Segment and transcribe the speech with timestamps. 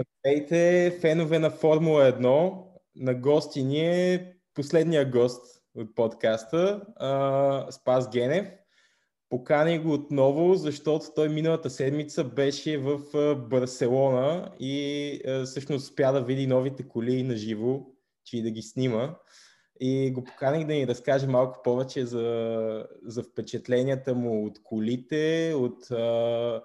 [0.00, 2.62] Здравейте, фенове на Формула 1.
[2.96, 6.80] На гости ни е последния гост от подкаста,
[7.70, 8.48] Спас Генев.
[9.28, 13.00] Покани го отново, защото той миналата седмица беше в
[13.34, 17.80] Барселона и всъщност успя да види новите коли на живо,
[18.24, 19.16] че и да ги снима.
[19.80, 25.90] И го поканих да ни разкаже малко повече за, за впечатленията му от колите, от
[25.90, 26.62] а,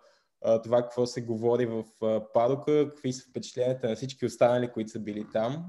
[0.64, 5.00] това какво се говори в а, парука, какви са впечатленията на всички останали, които са
[5.00, 5.66] били там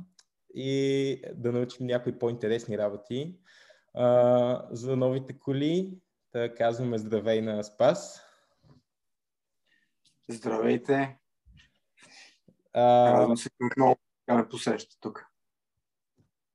[0.55, 3.37] и да научим някои по-интересни работи
[3.95, 5.91] а, за новите коли.
[6.33, 8.23] Да казваме здравей на Спас.
[10.29, 11.19] Здравейте.
[12.73, 13.13] А...
[13.13, 13.51] Радвам се
[14.29, 15.27] да ме посреща тук.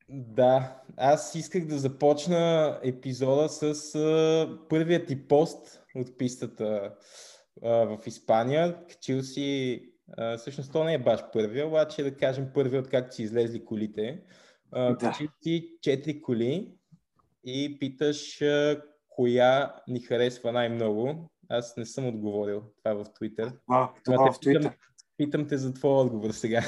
[0.10, 6.96] Да, аз исках да започна епизода с а, първият ти пост от пистата
[7.62, 8.86] в Испания.
[8.88, 9.82] Качил си,
[10.38, 14.24] всъщност то не е баш първия, обаче да кажем първи от как си излезли колите.
[14.74, 14.98] Да.
[15.00, 16.74] Качил си четири коли
[17.44, 18.44] и питаш
[19.10, 21.32] коя ни харесва най-много.
[21.50, 23.54] Аз не съм отговорил това в Твитър.
[23.70, 24.62] А, това в Твитър.
[24.62, 24.78] Питам,
[25.18, 26.62] питам те за твоя отговор сега.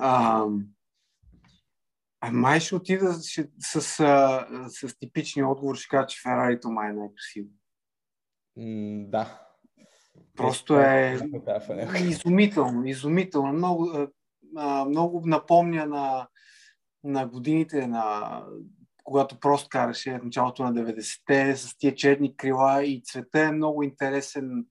[0.00, 0.46] А,
[2.26, 6.90] а май ще отида с, с, с, с типичния отговор, ще кажа, че Ферарито май
[6.90, 7.48] е най-красиво.
[8.58, 9.40] Mm, да.
[10.36, 11.18] Просто е
[12.00, 13.52] изумително, изумително.
[13.52, 14.08] Много,
[14.88, 16.28] много напомня на,
[17.04, 18.42] на годините, на,
[19.04, 23.82] когато просто караше в началото на 90-те с тия черни крила и цвета е много
[23.82, 24.66] интересен.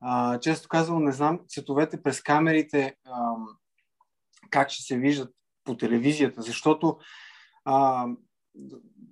[0.00, 2.96] А, често казвам, не знам, цветовете през камерите
[4.50, 5.34] как ще се виждат
[5.64, 6.98] по телевизията, защото
[7.64, 8.06] а,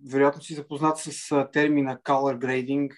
[0.07, 2.95] вероятно си запознат с а, термина color grading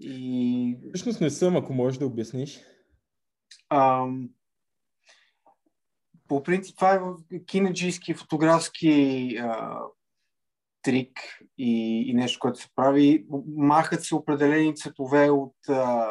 [0.00, 0.76] и...
[0.94, 2.60] Всъщност не съм, ако можеш да обясниш.
[3.68, 4.06] А,
[6.28, 9.78] по принцип това е кинеджийски фотографски а,
[10.82, 13.26] трик и, и нещо, което се прави.
[13.56, 16.06] Махат се определени цветове от, а,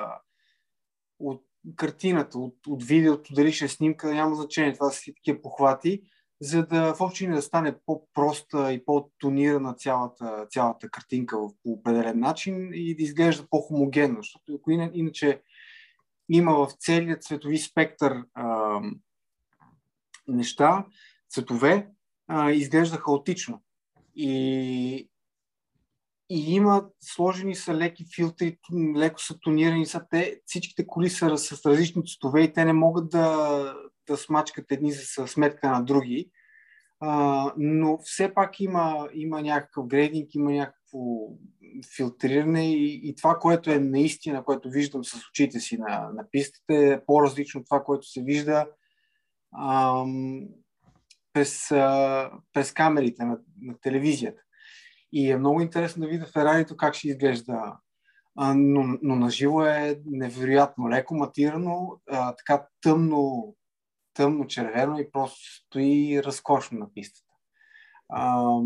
[1.20, 1.44] от
[1.76, 4.74] картината, от, от видеото, дали ще е снимка, няма значение.
[4.74, 6.02] Това са такива похвати,
[6.42, 12.20] за да в общини да стане по-проста и по-тонирана цялата, цялата картинка в, по определен
[12.20, 14.18] начин и да изглежда по-хомогенно.
[14.18, 15.42] Защото ако иначе
[16.30, 18.80] има в целият цветови спектър а,
[20.28, 20.86] неща,
[21.30, 21.90] цветове,
[22.28, 23.62] а, изглежда хаотично.
[24.16, 25.10] И,
[26.30, 28.58] и има, сложени са леки филтри,
[28.98, 30.06] леко са тонирани са.
[30.10, 35.28] Те, всичките коли са с различни цветове и те не могат да смачкат едни за
[35.28, 36.32] сметка на други.
[37.00, 41.00] А, но все пак има, има някакъв грейдинг, има някакво
[41.96, 46.92] филтриране и, и това, което е наистина, което виждам с очите си на, на пистите,
[46.92, 48.68] е по-различно от това, което се вижда
[49.60, 50.42] ам,
[51.34, 54.42] през, а, през камерите на, на телевизията.
[55.14, 57.78] И е много интересно да видя Ферарито как ще изглежда.
[58.36, 63.56] А, но, но на живо е невероятно леко матирано, а, така тъмно,
[64.20, 67.34] тъмно червено и просто стои разкошно на пистата.
[68.10, 68.58] А,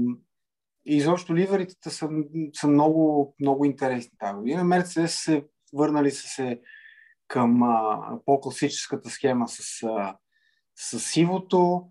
[0.85, 2.09] и изобщо ливерите са,
[2.53, 4.63] са много, много интересни тази година.
[4.63, 6.61] Мерцедес се върнали са се
[7.27, 10.17] към а, по-класическата схема с, а,
[10.75, 11.87] с сивото.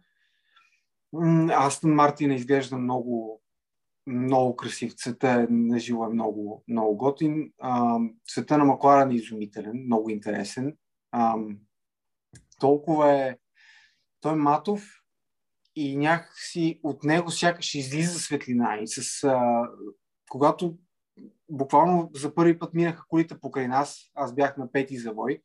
[1.50, 3.42] Астон Мартин изглежда много,
[4.06, 4.94] много красив.
[4.94, 7.52] Цвета е на е много, много готин.
[7.60, 7.98] А,
[8.28, 10.76] цвета на Макларен е изумителен, много интересен.
[11.12, 11.36] А,
[12.60, 13.36] толкова е...
[14.22, 15.03] Той е матов
[15.77, 18.78] и някакси от него сякаш излиза светлина.
[18.83, 19.25] И с...
[19.25, 19.69] А,
[20.31, 20.78] когато
[21.50, 25.43] буквално за първи път минаха колите покрай нас, аз бях на пети завой,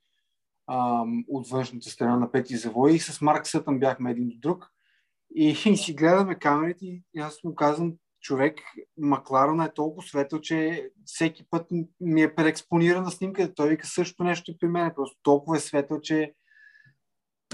[0.67, 4.71] а, от външната страна на пети завой и с Марк Сътън бяхме един до друг.
[5.35, 8.59] И, и си гледаме камерите и аз му казвам, човек,
[8.97, 11.67] Макларена е толкова светъл, че всеки път
[12.01, 13.53] ми е преекспонирана снимка.
[13.53, 14.91] Той вика също нещо при мен.
[14.95, 16.33] Просто толкова е светъл, че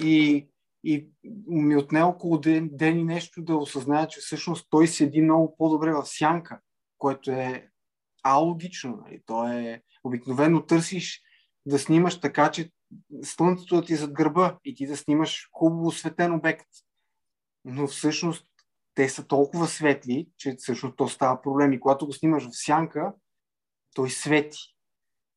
[0.01, 0.47] и,
[0.83, 1.09] и
[1.47, 5.93] ми отне около ден, ден и нещо да осъзная, че всъщност той седи много по-добре
[5.93, 6.59] в сянка,
[6.97, 7.69] което е
[8.23, 9.01] алогично.
[9.05, 9.21] Нали?
[9.25, 11.21] То е обикновено търсиш
[11.65, 12.71] да снимаш така, че
[13.23, 16.67] слънцето да ти е зад гърба и ти да снимаш хубаво светен обект.
[17.65, 18.47] Но всъщност
[18.95, 21.73] те са толкова светли, че всъщност то става проблем.
[21.73, 23.13] И когато го снимаш в сянка,
[23.95, 24.59] той свети.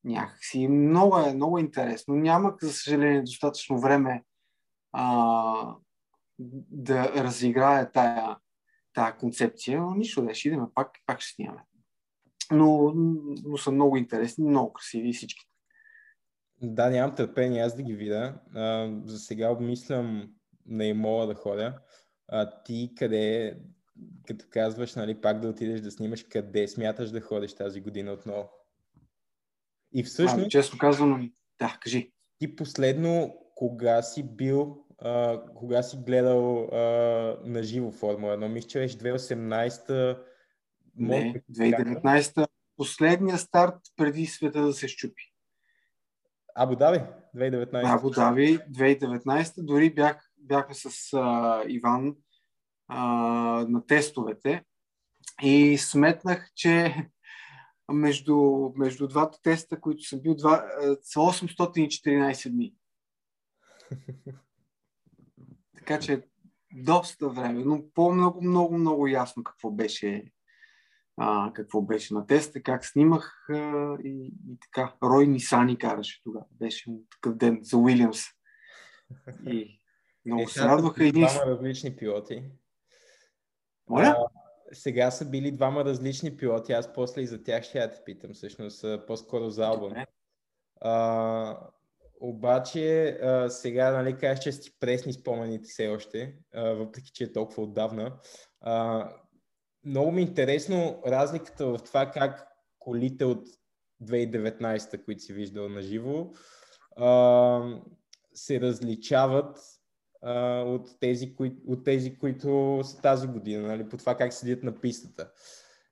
[0.04, 2.14] Някакси много е, много интересно.
[2.14, 4.24] Няма, за съжаление, достатъчно време
[4.98, 5.76] а,
[6.70, 8.36] да разиграе тая,
[8.92, 11.62] тая концепция, но нищо да ще идем, пак, пак ще снимаме.
[12.52, 12.92] Но,
[13.44, 15.46] но са много интересни, много красиви всички.
[16.62, 18.40] Да, нямам търпение аз да ги видя.
[18.54, 20.30] А, за сега обмислям
[20.66, 21.78] на имола да ходя.
[22.28, 23.58] А ти къде,
[24.26, 28.50] като казваш, нали, пак да отидеш да снимаш, къде смяташ да ходиш тази година отново?
[29.94, 30.46] И всъщност...
[30.46, 32.12] А, честно казвам, да, кажи.
[32.38, 36.78] Ти последно кога си бил, а, кога си гледал а,
[37.44, 38.48] на живо Формула 1?
[38.48, 40.18] Мисля, че беше 2018
[40.96, 42.46] Не, 2019
[42.76, 45.22] последния старт преди света да се щупи.
[46.54, 47.00] Абу Даби,
[47.36, 47.98] 2019.
[47.98, 49.64] Абу Даби, 2019.
[49.64, 52.16] Дори бях, бяхме с а, Иван
[52.88, 53.00] а,
[53.68, 54.64] на тестовете
[55.42, 56.94] и сметнах, че
[57.92, 60.66] между, между двата теста, които съм бил, два,
[61.02, 62.74] са 814 дни.
[65.86, 66.22] така че
[66.72, 70.24] доста време, но по-много, много, много ясно какво беше
[71.16, 74.94] а, какво беше на теста, как снимах а, и, и така.
[75.02, 76.44] Рой Нисани караше тогава.
[76.50, 78.22] Беше такъв ден за Уилямс.
[79.46, 79.80] И
[80.24, 81.04] много е, се радваха.
[81.04, 82.44] И двама различни пилоти.
[83.88, 84.16] Моля?
[84.72, 86.72] Сега са били двама различни пилоти.
[86.72, 89.92] Аз после и за тях ще я те питам, всъщност, по-скоро за албум.
[90.80, 90.92] А,
[92.56, 97.32] обаче а, сега, нали, кажеш, че си пресни спомените все още, а, въпреки че е
[97.32, 98.18] толкова отдавна.
[98.60, 99.08] А,
[99.84, 102.48] много ми е интересно разликата в това как
[102.78, 103.46] колите от
[104.02, 106.30] 2019, които си виждал на живо,
[108.34, 109.58] се различават
[110.22, 114.62] а, от, тези, кои, от тези, които са тази година, нали, по това как седят
[114.62, 115.30] на пистата.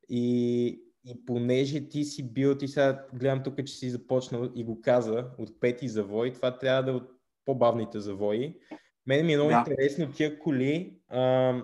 [0.08, 4.80] И, и понеже ти си бил, ти сега гледам тук, че си започнал и го
[4.80, 7.10] каза от пети завой, това трябва да е от
[7.44, 8.58] по-бавните завои.
[9.06, 9.64] Мен ми е много да.
[9.66, 11.54] интересно тия коли, а,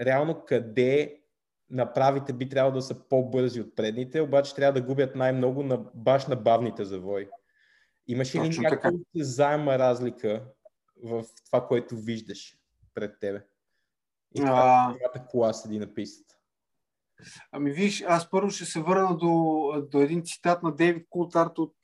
[0.00, 1.20] реално къде
[1.70, 6.26] направите би трябвало да са по-бързи от предните, обаче трябва да губят най-много на баш
[6.26, 7.28] на бавните завои.
[8.06, 10.44] Имаш ли някаква заема разлика
[11.02, 12.56] в това, което виждаш
[12.94, 13.42] пред тебе?
[14.34, 15.26] И това а...
[15.26, 16.39] кола седи на пистата.
[17.52, 21.74] Ами виж, аз първо ще се върна до, до един цитат на Дейвид Култарт от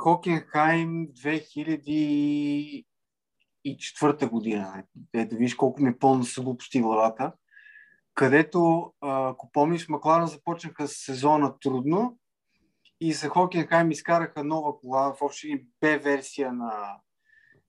[0.00, 2.84] Хокенхайм 2004
[4.30, 4.84] година.
[5.14, 7.32] Е, да видиш колко ми е пълно са глупости главата
[8.14, 12.18] където, ако помниш, Макларен започнаха сезона трудно
[13.00, 16.96] и за Хокенхайм изкараха нова кола, в общи Б-версия на,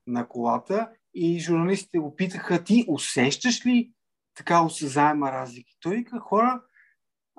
[0.07, 3.91] на колата и журналистите го питаха, ти усещаш ли
[4.35, 5.71] така осъзаема разлика?
[5.79, 6.61] Той вика, хора,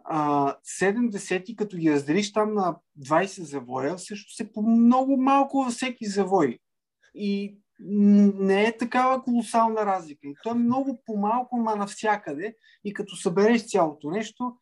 [0.04, 5.72] а, 70 като ги разделиш там на 20 завоя, също се по много малко във
[5.72, 6.58] всеки завой.
[7.14, 10.20] И не е такава колосална разлика.
[10.28, 12.54] И то е много по-малко, ма навсякъде.
[12.84, 14.56] И като събереш цялото нещо,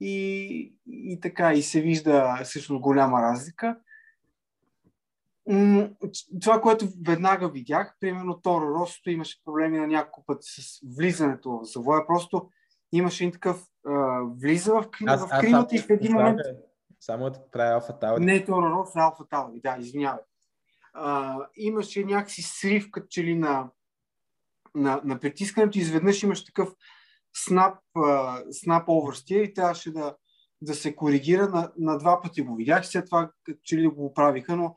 [0.00, 3.78] и, и така, и се вижда всъщност голяма разлика.
[6.40, 11.64] Това, което веднага видях, примерно Торо Росото имаше проблеми на няколко пъти с влизането в
[11.64, 12.06] завоя.
[12.06, 12.48] Просто
[12.92, 16.38] имаше един такъв а, влиза в, в кривата и в един момент...
[17.00, 18.24] Само да правя Алфа Таури.
[18.24, 20.20] Не Торо Росо, Алфа Таури, да, извинявай
[20.92, 23.70] а, имаше някакси срив като че ли на,
[24.74, 25.78] на, на притискането.
[25.78, 26.68] Изведнъж имаш такъв
[27.34, 27.78] снап,
[28.50, 30.16] снап oversteer и трябваше да,
[30.62, 32.86] да се коригира на, на два пъти го видях.
[32.86, 34.76] След това като че ли го правиха, но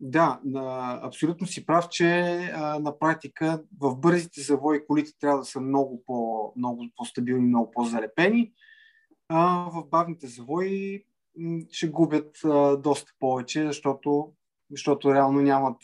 [0.00, 2.10] да, на, абсолютно си прав, че
[2.54, 7.70] а, на практика в бързите завои колите трябва да са много, по, много по-стабилни, много
[7.70, 8.52] по-залепени.
[9.28, 11.04] А, в бавните завои
[11.70, 14.32] ще губят а, доста повече, защото
[14.70, 15.76] защото реално нямат,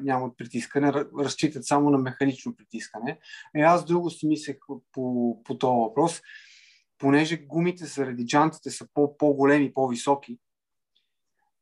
[0.00, 3.18] нямат притискане, разчитат само на механично притискане.
[3.56, 4.56] Е, аз друго си мислех
[4.92, 6.22] по, по този въпрос,
[6.98, 10.38] понеже гумите заради джантите са по, по-големи, по-високи,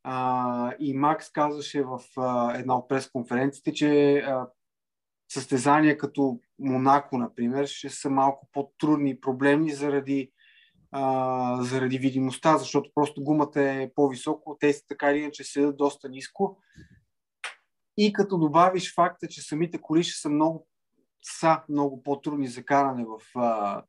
[0.03, 4.47] а, и Макс казваше в а, една от пресконференциите, че а,
[5.33, 10.31] състезания като Монако, например, ще са малко по-трудни и проблемни заради
[10.91, 16.09] а, заради видимостта, защото просто гумата е по-високо, те са така или иначе седят доста
[16.09, 16.57] ниско.
[17.97, 20.67] И като добавиш факта, че самите коли ще са много,
[21.39, 23.83] са много по-трудни за каране в, а,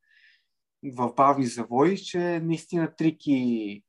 [0.94, 3.82] в бавни завои, че наистина трики,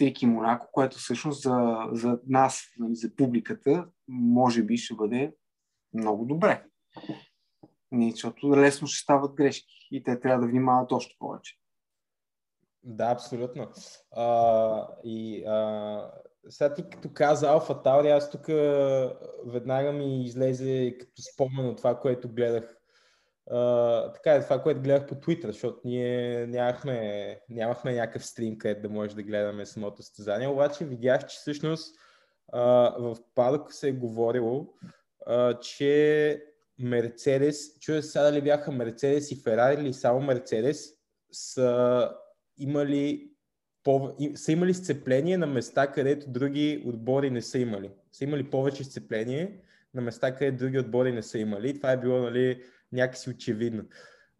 [0.00, 5.34] трики Монако, което всъщност за, за нас, нали, за публиката, може би ще бъде
[5.94, 6.64] много добре.
[7.92, 11.56] Защото лесно ще стават грешки и те трябва да внимават още повече.
[12.82, 13.68] Да, абсолютно.
[14.10, 16.10] А, и а,
[16.48, 18.46] сега ти като каза Алфа Таури, аз тук
[19.46, 22.79] веднага ми излезе като спомен от това, което гледах.
[23.50, 28.82] А, така е, това, което гледах по Twitter, защото ние нямахме, нямахме някакъв стрим, където
[28.82, 31.96] да може да гледаме самото състезание, обаче видях, че всъщност
[32.52, 32.62] а,
[32.98, 34.66] в парк се е говорило,
[35.26, 36.44] а, че
[36.78, 40.94] Мерцедес, чуя сега дали бяха Мерцедес и Ферари или само Мерцедес,
[41.32, 42.10] са
[42.58, 43.30] имали,
[43.84, 47.90] по, са имали сцепление на места, където други отбори не са имали.
[48.12, 49.60] Са имали повече сцепление
[49.94, 51.76] на места, където други отбори не са имали.
[51.76, 53.84] Това е било нали, някакси очевидно.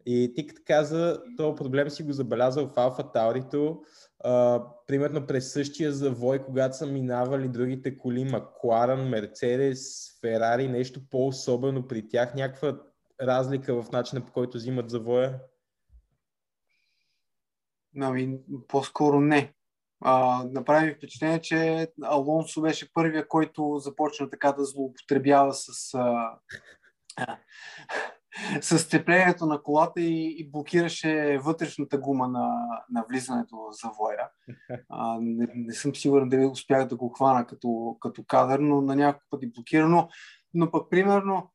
[0.05, 3.83] И ти като каза, този проблем си го забелязал в Алфа Таурито.
[4.87, 12.07] примерно през същия завой, когато са минавали другите коли, Макларен, Мерцедес, Ферари, нещо по-особено при
[12.07, 12.77] тях, някаква
[13.21, 15.39] разлика в начина по който взимат завоя?
[18.01, 19.53] Ами, по-скоро не.
[20.03, 26.39] А, направи впечатление, че Алонсо беше първия, който започна така да злоупотребява с, а,
[28.61, 34.29] с сцеплението на колата и, и блокираше вътрешната гума на, на влизането в завоя.
[34.89, 38.95] А, не, не съм сигурен дали успях да го хвана като, като кадър, но на
[38.95, 40.09] няколко пъти блокирано.
[40.53, 41.51] Но пък, примерно,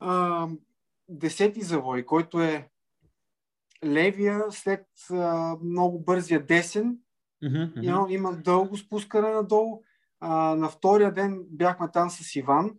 [0.00, 0.48] а,
[1.08, 2.68] десети завой, който е
[3.84, 6.98] левия след а, много бързия десен,
[7.44, 9.82] Mm-hmm, има, има дълго спускане надолу.
[10.20, 12.74] А, на втория ден бяхме там с Иван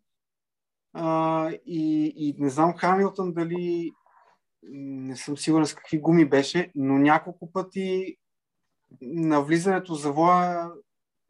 [0.94, 3.92] а, и, и не знам Хамилтън дали
[4.70, 8.18] не съм сигурен с какви гуми беше, но няколко пъти
[9.02, 10.72] на влизането завоя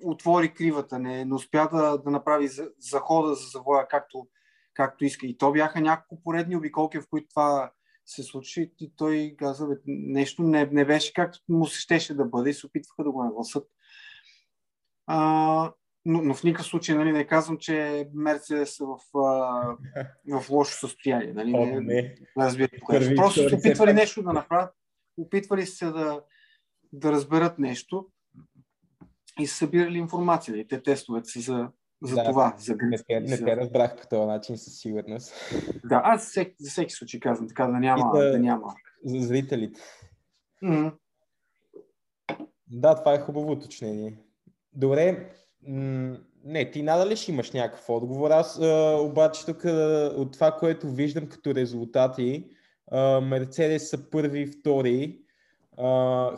[0.04, 2.50] отвори кривата, не, не успя да, да направи
[2.80, 4.28] захода за завоя както,
[4.74, 5.28] както иска.
[5.28, 7.72] И то бяха няколко поредни обиколки, в които това
[8.06, 12.26] се случи и той каза, бе, нещо не, не беше както му се щеше да
[12.26, 13.68] бъде и се опитваха да го нагласат.
[16.08, 20.80] Но, но в никакъв случай нали, не казвам, че Мерцедес е в, а, в лошо
[20.80, 21.34] състояние.
[21.34, 22.16] Нали, О, не, не.
[22.38, 22.70] разбира,
[23.16, 24.72] Просто се опитвали нещо да направят,
[25.18, 26.22] опитвали се да,
[26.94, 28.08] да разберат нещо
[29.40, 30.52] и са събирали информация.
[30.52, 30.68] Нали.
[30.68, 31.70] Те тестовете са за,
[32.04, 32.56] за да, това.
[32.58, 35.34] За не, те, не те разбрах по този начин със сигурност.
[35.86, 38.12] Да, аз за всеки, за всеки случай казвам така, да няма.
[38.16, 38.76] За, да няма.
[39.06, 39.82] за зрителите.
[40.64, 40.94] Mm-hmm.
[42.68, 44.20] Да, това е хубаво уточнение.
[44.74, 45.32] Добре,
[46.44, 48.32] не, ти надали ще имаш някакъв отговор.
[48.32, 49.64] Аз а, обаче тук
[50.16, 52.50] от това, което виждам като резултати,
[53.22, 55.20] Мерцедес са първи и втори,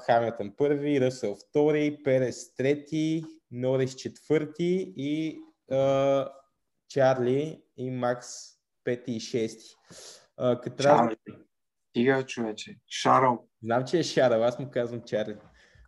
[0.05, 5.39] Хамилтън първи, Ръсъл втори, Перес трети, Норис четвърти и
[5.71, 6.29] uh,
[6.89, 8.27] Чарли и Макс
[8.85, 9.75] 5 и 6.
[10.39, 11.15] Uh, като Чарли.
[11.89, 12.77] Стига, човече.
[12.87, 13.47] Шарл.
[13.63, 15.37] Знам, че е Шарл, аз му казвам Чарли.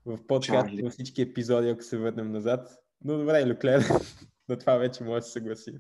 [0.05, 2.80] В подкаст във всички епизоди, ако се върнем назад.
[3.03, 3.83] Но добре, Люклер,
[4.49, 5.73] на това вече може да се съгласи.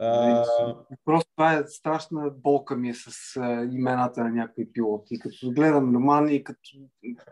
[0.00, 0.76] Uh...
[1.04, 3.40] Просто това е страшна болка ми е с
[3.72, 5.18] имената на някои пилоти.
[5.18, 6.60] Като гледам романи и като...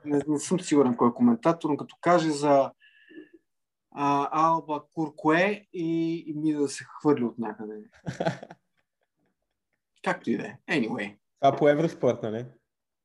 [0.04, 2.70] Не, не съм сигурен кой е коментатор, но като каже за
[3.90, 7.74] а, Алба Куркое и, и ми да се хвърли от някъде.
[10.04, 10.58] Както и да е.
[10.70, 11.16] Anyway.
[11.40, 12.46] А по Евроспорт, нали?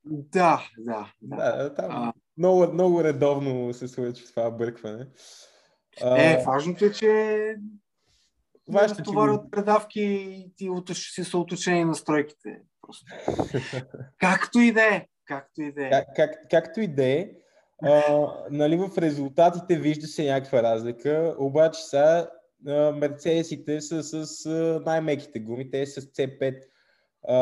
[0.04, 1.12] Да, да.
[1.22, 1.56] да.
[1.56, 2.12] да там а...
[2.36, 5.06] много, много редовно се случва това бъркване.
[6.00, 7.56] Е, важното е, че
[8.68, 9.50] Важно, товарят че...
[9.50, 12.60] предавки и ти си са уточнени настройките.
[12.82, 13.06] Просто.
[14.18, 15.06] както и да е.
[15.24, 15.90] Както и да е.
[15.90, 17.30] Как, как, както и да е.
[17.82, 22.30] А, нали, в резултатите вижда се някаква разлика, обаче сега
[22.94, 24.50] Мерцедесите са с
[24.86, 26.62] най-меките гуми, те са с C5.
[27.28, 27.36] А,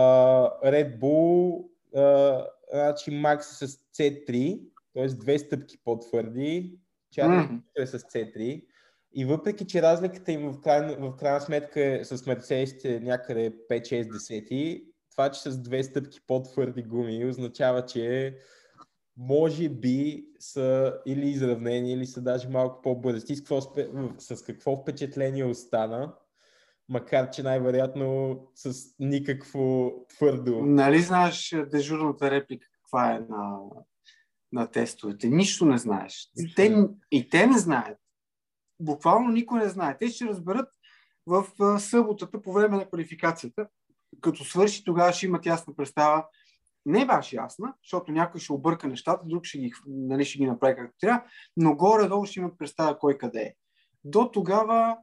[0.64, 1.64] Red Bull,
[1.97, 4.61] а, значи Max с C3,
[4.95, 5.07] т.е.
[5.07, 6.78] две стъпки по-твърди,
[7.12, 8.64] Чарли е с C3.
[9.12, 14.83] И въпреки, че разликата им в, край, в крайна сметка е с Мерцедесите някъде 5-6
[15.11, 18.37] това, че с две стъпки по-твърди гуми означава, че
[19.17, 23.26] може би са или изравнени, или са даже малко по-бързи.
[23.26, 23.61] Ти с какво,
[24.19, 26.14] с какво впечатление остана?
[26.88, 30.61] Макар, че най-вероятно с никакво твърдо.
[30.62, 33.59] Нали знаеш дежурната реплика каква е на,
[34.52, 35.28] на тестовете?
[35.28, 36.30] Нищо не знаеш.
[36.57, 37.99] Те, и те не знаят.
[38.80, 39.99] Буквално никой не знае.
[39.99, 40.69] Те ще разберат
[41.26, 41.47] в
[41.78, 43.69] съботата по време на квалификацията.
[44.21, 46.25] Като свърши, тогава ще имат ясна представа
[46.87, 50.76] не баш ясна, защото някой ще обърка нещата, друг ще ги, нали, ще ги направи
[50.76, 51.23] както трябва,
[51.57, 53.54] но горе-долу ще имат представа кой къде е.
[54.04, 54.97] До тогава,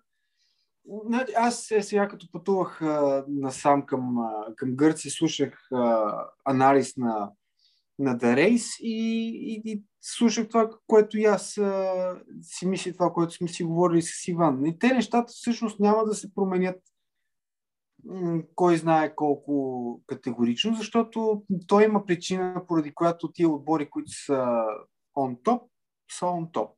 [1.38, 6.14] аз е, сега като пътувах а, насам към, а, към Гърция, слушах а,
[6.46, 7.32] анализ на,
[8.00, 13.14] на The Race и, и, и слушах това, което и аз а, си мисля, това,
[13.14, 14.66] което сме си говорили с Иван.
[14.66, 16.82] И те нещата всъщност няма да се променят
[18.56, 24.66] кой знае колко категорично, защото той има причина, поради която тия отбори, които са
[25.18, 25.62] on top,
[26.12, 26.72] са on top.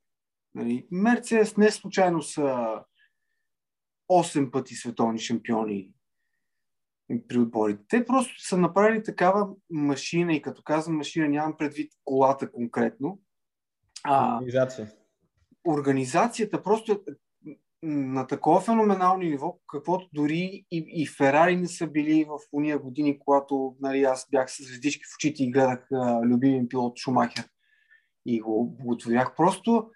[0.55, 0.88] Нали?
[0.91, 2.79] Мерцедес не случайно са
[4.11, 5.91] 8 пъти световни шампиони
[7.27, 7.83] при отборите.
[7.89, 13.19] Те просто са направили такава машина и като казвам машина, нямам предвид колата конкретно.
[14.03, 14.91] А, Организация.
[15.67, 16.97] Организацията просто е
[17.83, 23.19] на такова феноменално ниво, каквото дори и, и Ферари не са били в уния години,
[23.19, 27.49] когато нали, аз бях с звездички в очите и гледах а, любимия пилот Шумахер
[28.25, 29.35] и го благотворях.
[29.35, 29.89] Просто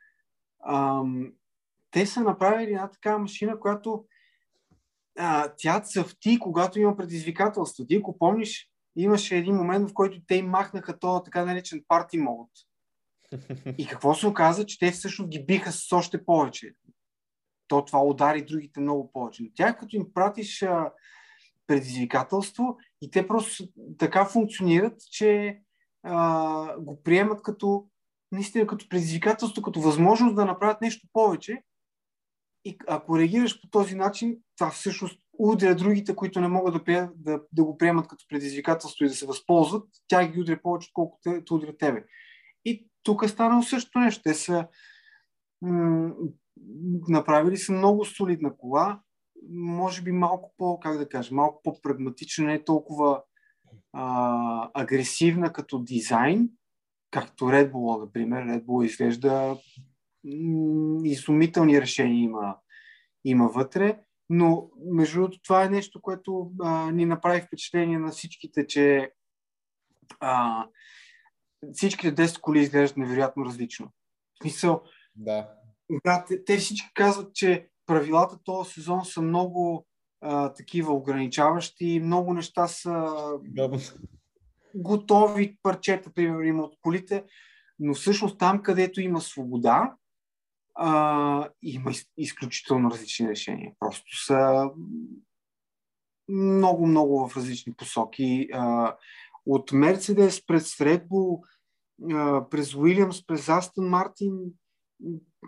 [0.68, 1.34] ам,
[1.92, 4.06] те са направили една такава машина, която
[5.20, 7.86] а, тя цъфти, когато има предизвикателство.
[7.86, 12.18] Ти, ако помниш, имаше един момент, в който те им махнаха този така наречен парти
[12.18, 12.50] мод.
[13.78, 16.74] И какво се оказа, че те всъщност ги биха с още повече.
[17.68, 19.44] То това удари другите много повече.
[19.44, 20.92] Но тя като им пратиш а,
[21.68, 23.64] предизвикателство и те просто
[23.98, 25.60] така функционират, че
[26.04, 27.88] а, го приемат като
[28.32, 31.64] наистина като предизвикателство, като възможност да направят нещо повече.
[32.66, 37.42] И ако реагираш по този начин, това всъщност удря другите, които не могат да, да,
[37.54, 41.46] да го приемат като предизвикателство и да се възползват, тя ги удря повече, отколкото те,
[41.46, 42.06] те удря тебе.
[42.66, 44.22] И тук е станало същото нещо.
[44.24, 44.68] Те са
[45.62, 46.14] м-
[47.08, 49.02] направили са много солидна кола,
[49.50, 53.24] може би малко по, как да кажа, малко по-прагматична, не толкова
[53.94, 56.50] а, агресивна като дизайн,
[57.12, 58.44] както Red Bull, например.
[58.44, 59.58] Red Bull изглежда
[61.04, 62.58] изумителни решения има,
[63.26, 64.00] има вътре,
[64.30, 69.12] но между другото това е нещо, което а, ни направи впечатление на всичките, че
[70.20, 70.66] а,
[71.74, 73.92] всичките 10 коли изглеждат невероятно различно.
[74.36, 74.84] В смисъл,
[75.16, 75.50] да.
[76.06, 79.88] Да, те, те всички казват, че правилата този сезон са много
[80.22, 83.14] а, такива ограничаващи, много неща са
[84.76, 87.24] готови парчета, примерно от колите,
[87.80, 89.96] но всъщност там, където има свобода,
[90.76, 93.72] а, има из, изключително различни решения.
[93.80, 94.70] Просто са
[96.30, 98.48] много, много в различни посоки.
[98.54, 98.96] А,
[99.46, 101.44] от Мерцедес през Редбул,
[102.50, 104.34] през Уилямс, през Астън Мартин,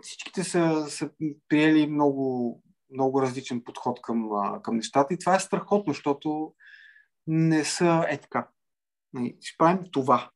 [0.02, 1.10] всичките са, са
[1.48, 4.28] приели много, много различен подход към,
[4.62, 6.54] към нещата и това е страхотно, защото
[7.26, 8.48] не са е така.
[9.12, 10.30] Нали, ще правим това.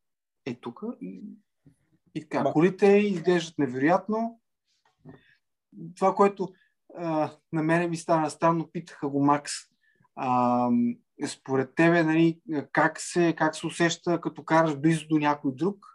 [0.46, 1.22] Е тук и,
[2.14, 2.52] и така.
[2.52, 4.39] Колите изглеждат невероятно.
[5.96, 6.48] Това, което
[6.96, 9.52] а, на мене ми стана странно, питаха го Макс.
[10.16, 10.68] А,
[11.26, 12.40] според тебе, нали,
[12.72, 15.86] как, се, как се усеща, като караш близо до някой друг?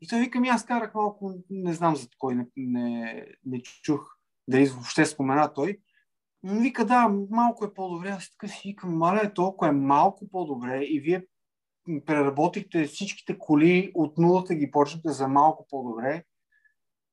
[0.00, 4.18] И той вика ми, аз карах малко, не знам за кой, не, не, не чух
[4.48, 5.78] дали въобще спомена той.
[6.42, 8.08] Но вика, да, малко е по-добре.
[8.08, 11.26] Аз така си викам, маля, толкова е малко по-добре и вие
[12.06, 16.24] преработихте всичките коли от нулата ги почнете за малко по-добре.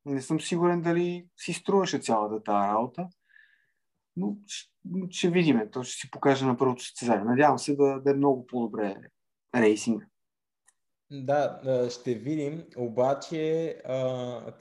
[0.06, 3.08] Не съм сигурен дали си струваше цялата тази работа.
[4.16, 4.36] Но
[5.10, 5.62] ще видим.
[5.72, 7.24] То ще си покаже на първото състезание.
[7.24, 8.96] Надявам се да, да е много по-добре
[9.56, 10.06] рейсинга.
[11.12, 12.64] Да, ще видим.
[12.78, 13.78] Обаче,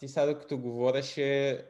[0.00, 1.60] ти сега докато говореше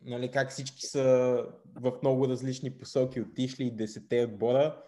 [0.00, 1.44] нали, как всички са
[1.74, 4.82] в много различни посоки отишли и десете отбора,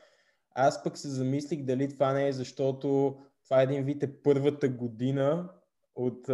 [0.51, 4.69] аз пък се замислих дали това не е защото това е един вид е първата
[4.69, 5.49] година
[5.95, 6.29] от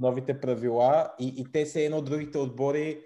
[0.00, 3.00] новите правила и, и те са едно от другите отбори.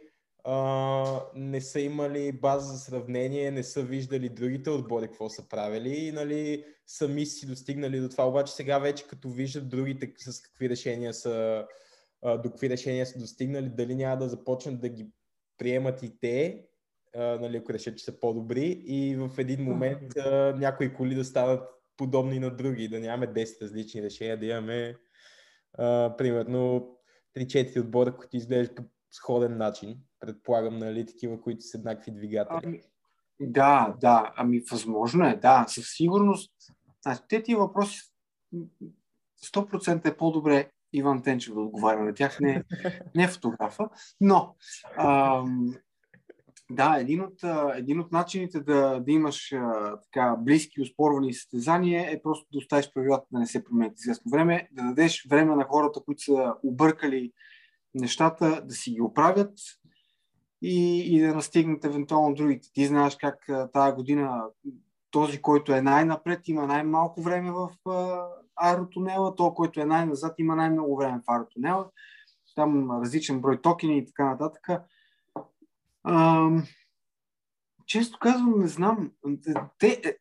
[0.49, 5.95] А, не са имали база за сравнение, не са виждали другите отбори какво са правили
[5.95, 8.29] и нали, сами си достигнали до това.
[8.29, 11.67] Обаче сега вече като виждат другите с какви решения са,
[12.23, 15.11] а, до какви решения са достигнали, дали няма да започнат да ги
[15.59, 16.67] приемат и те,
[17.15, 21.25] а, нали, ако решат, че са по-добри и в един момент а, някои коли да
[21.25, 21.62] станат
[21.97, 24.97] подобни на други, да нямаме 10 различни решения, да имаме
[26.19, 26.89] примерно
[27.37, 32.61] 3-4 отбора, които изглеждат по сходен начин предполагам, нали, такива, които са еднакви двигатели.
[32.65, 32.81] Ами,
[33.41, 36.53] да, да, ами възможно е, да, със сигурност.
[37.03, 38.01] Значи, те тия въпроси
[39.45, 42.65] 100% е по-добре Иван Тенчев да отговаря на тях, не,
[43.15, 43.89] не фотографа,
[44.21, 44.57] но
[44.99, 45.75] ам,
[46.70, 47.42] да, един от,
[47.74, 52.92] един от начините да, да имаш а, така близки успорвани състезания е просто да оставиш
[52.94, 57.33] правилата да не се променят известно време, да дадеш време на хората, които са объркали
[57.94, 59.52] нещата, да си ги оправят,
[60.62, 62.68] и, и да настигнат евентуално другите.
[62.72, 64.42] Ти знаеш как тази година
[65.11, 67.70] този, който е най-напред, има най-малко време в
[68.57, 71.90] аеротунела, то, който е най-назад, има най-много време в аеротунела.
[72.55, 74.68] Там различен брой токени и така нататък.
[76.07, 76.64] Ам,
[77.87, 79.12] често казвам, не знам.
[79.79, 80.16] Те, е,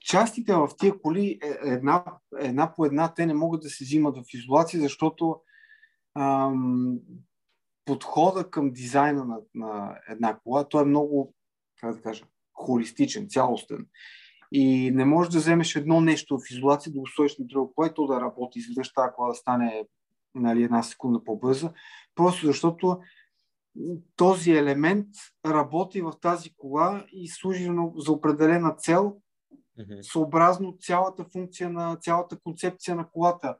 [0.00, 2.04] частите в тия коли е, една,
[2.38, 5.40] една по една, те не могат да се взимат в изолация, защото
[6.14, 6.98] ам,
[7.84, 11.34] подхода към дизайна на, на една кола, той е много,
[11.80, 13.86] как да кажа, холистичен, цялостен.
[14.52, 17.86] И не можеш да вземеш едно нещо в изолация, да го сложиш на друго кола
[17.88, 19.84] и то да работи, изведнъж тази кола да стане
[20.34, 21.72] нали, една секунда по-бърза.
[22.14, 23.00] Просто защото
[24.16, 25.08] този елемент
[25.46, 29.16] работи в тази кола и служи за определена цел,
[30.02, 33.56] съобразно цялата функция на цялата концепция на колата.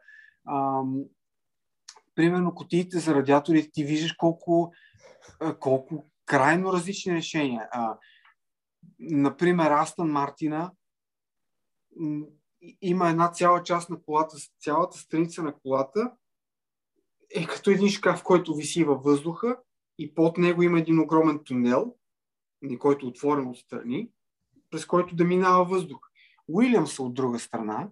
[0.49, 1.05] Ам,
[2.15, 4.73] примерно, котиите за радиатори, ти виждаш колко,
[5.61, 7.69] колко крайно различни решения.
[7.71, 7.99] А,
[8.99, 10.73] например, Астън Мартина
[12.83, 16.13] има една цяла част на колата, цялата страница на колата
[17.37, 19.57] е като един шкаф, който виси във въздуха
[19.99, 21.95] и под него има един огромен тунел,
[22.79, 24.11] който е отворен отстрани,
[24.71, 26.01] през който да минава въздух.
[26.49, 27.89] Уилямс от друга страна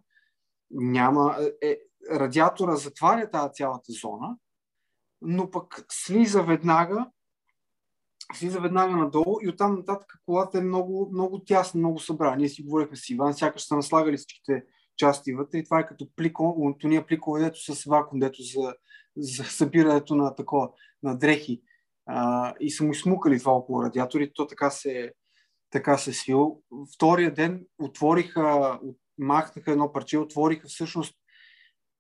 [0.71, 1.79] няма, е,
[2.11, 4.37] радиатора затваря тази цялата зона,
[5.23, 7.11] но пък слиза веднага
[8.35, 12.37] слиза веднага надолу и оттам нататък колата е много, много тясна, много събрана.
[12.37, 14.65] Ние си говорихме с Иван, сякаш са наслагали всичките
[14.97, 18.75] части вътре и това е като плико, тония пликове, дето с вакуум, дето за,
[19.17, 20.71] за събирането на такова,
[21.03, 21.63] на дрехи.
[22.07, 25.13] А, и са му измукали това около радиатори, то така се,
[25.71, 26.63] така се свил.
[26.95, 28.81] Втория ден отвориха,
[29.19, 31.15] махнаха едно парче, отвориха всъщност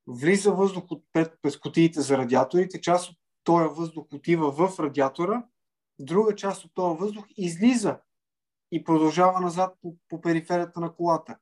[0.06, 5.44] влиза въздух от пред, през кутиите за радиаторите, част от този въздух отива в радиатора,
[5.98, 7.98] друга част от този въздух излиза
[8.72, 11.38] и продължава назад по, по периферията на колата.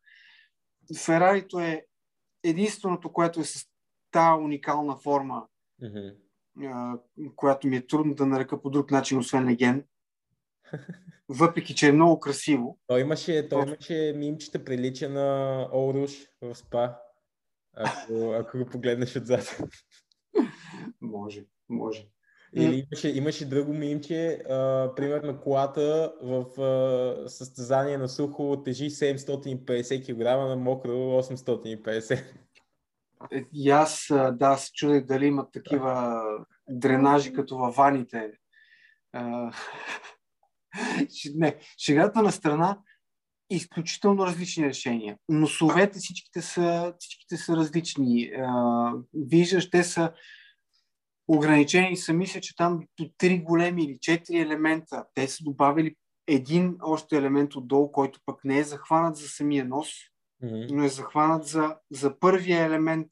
[1.04, 1.86] Ферарито е
[2.44, 3.66] единственото, което е с
[4.10, 5.46] тази уникална форма,
[5.82, 6.16] mm-hmm.
[7.36, 9.84] Която ми е трудно да нарека по друг начин, освен леген.
[11.28, 12.78] Въпреки, че е много красиво.
[12.86, 16.94] Той имаше, той имаше мимчета прилича на Оруш в СПА,
[17.74, 19.62] ако, ако го погледнеш отзад.
[21.00, 22.08] може, може.
[22.54, 30.06] Или имаше, имаше друго мимче, а, примерно колата в а, състезание на сухо тежи 750
[30.06, 32.24] кг, на мокро 850.
[33.32, 36.22] Е, и аз, да, се чудех дали имат такива
[36.68, 38.32] дренажи като във ваните.
[39.12, 39.52] А,
[41.34, 42.78] не, шегата на страна,
[43.50, 45.16] изключително различни решения.
[45.28, 48.32] Носовете всичките са, всичките са различни.
[48.38, 50.12] А, виждаш, те са
[51.28, 55.04] ограничени са, мисля, че там до три големи или четири елемента.
[55.14, 55.94] Те са добавили
[56.26, 59.88] един още елемент отдолу, който пък не е захванат за самия нос,
[60.42, 63.08] но е захванат за, за първия елемент.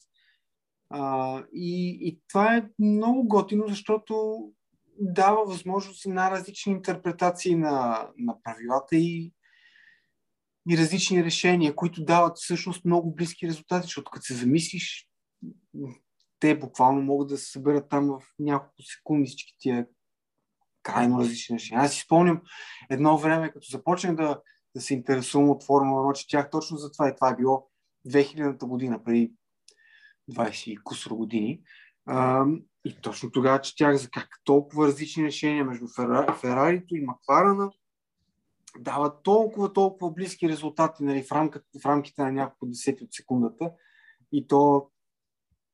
[0.91, 4.43] А, и, и това е много готино, защото
[5.01, 9.33] дава възможност на различни интерпретации на, на правилата и,
[10.71, 15.09] и различни решения, които дават всъщност много близки резултати, защото като се замислиш,
[16.41, 19.87] те буквално могат да се съберат там в няколко секунди всички тия
[20.83, 21.77] крайно различни неща.
[21.77, 22.43] Аз си спомням
[22.91, 24.41] едно време, като започнах да,
[24.79, 27.69] да се интересувам от Формула 1, четях точно за това и това е било
[28.09, 29.33] 2000-та година, преди
[30.31, 31.63] 20 кусор години.
[32.85, 35.87] И точно тогава четях за как толкова различни решения между
[36.41, 37.71] Ферарито и Макларана
[38.79, 43.73] дават толкова, толкова близки резултати нали, в, рамките, в рамките на няколко десети от секундата.
[44.33, 44.91] И то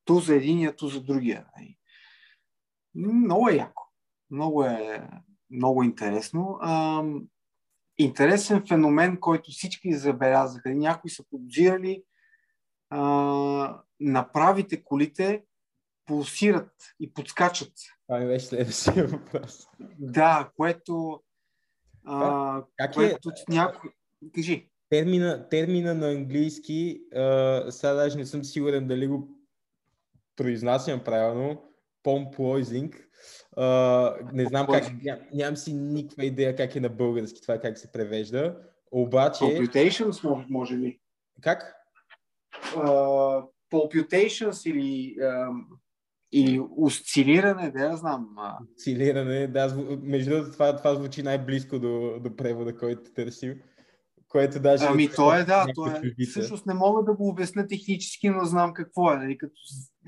[0.04, 1.46] ту за единия, ту за другия.
[2.94, 3.82] Много е яко.
[4.30, 5.08] Много е
[5.50, 6.58] много интересно.
[7.98, 10.70] Интересен феномен, който всички забелязаха.
[10.74, 12.02] Някои са подозирали
[12.90, 15.44] а, направите колите
[16.06, 17.72] пулсират и подскачат.
[18.06, 19.66] Това ми беше следващия въпрос.
[19.98, 21.22] Да, което...
[22.04, 22.94] А, как е?
[22.94, 23.32] което е?
[23.48, 23.90] някой...
[24.34, 24.70] Кажи.
[24.88, 29.28] Термина, термина на английски, а, сега даже не съм сигурен дали го
[30.36, 31.73] произнасям правилно,
[32.04, 32.94] pompoising.
[33.56, 37.78] Uh, не знам как, ням, нямам си никаква идея как е на български това, как
[37.78, 38.56] се превежда.
[38.92, 39.44] Обаче...
[39.44, 41.00] Computations, може би?
[41.40, 41.74] Как?
[42.74, 43.48] Uh,
[44.66, 45.64] или, uh,
[46.32, 48.28] или осцилиране, да я знам.
[48.76, 53.54] Осцилиране, да, между другото това, това звучи най-близко до, до превода, който търсим.
[54.34, 54.86] Което даже...
[54.86, 56.24] Ами то е, да, то е.
[56.30, 59.16] Всъщност не мога да го обясня технически, но знам какво е.
[59.16, 59.38] Нали?
[59.38, 59.54] Като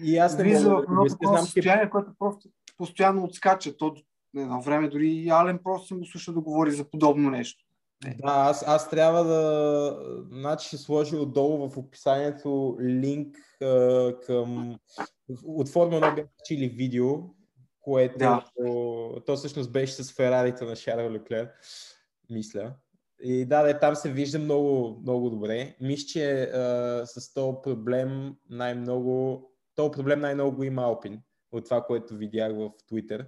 [0.02, 3.76] и аз не влиза в едно такова състояние, което просто постоянно отскача.
[3.76, 3.94] То
[4.36, 7.64] едно време дори Ален просто съм го слушал да говори за подобно нещо.
[8.04, 10.24] Да, аз, аз трябва да...
[10.32, 14.78] Значи ще сложи отдолу в описанието линк а, към...
[15.44, 17.14] От Формула 1 бях чили видео,
[17.80, 18.44] което да.
[18.56, 21.50] то, то всъщност беше с Ферарите на Шарл Леклер,
[22.30, 22.74] мисля.
[23.22, 25.76] И да, да, там се вижда много, много добре.
[25.80, 29.42] Мисля, че а, с този проблем най-много,
[29.74, 31.20] този проблем най-много го има Алпин
[31.52, 33.26] от това, което видях в Twitter.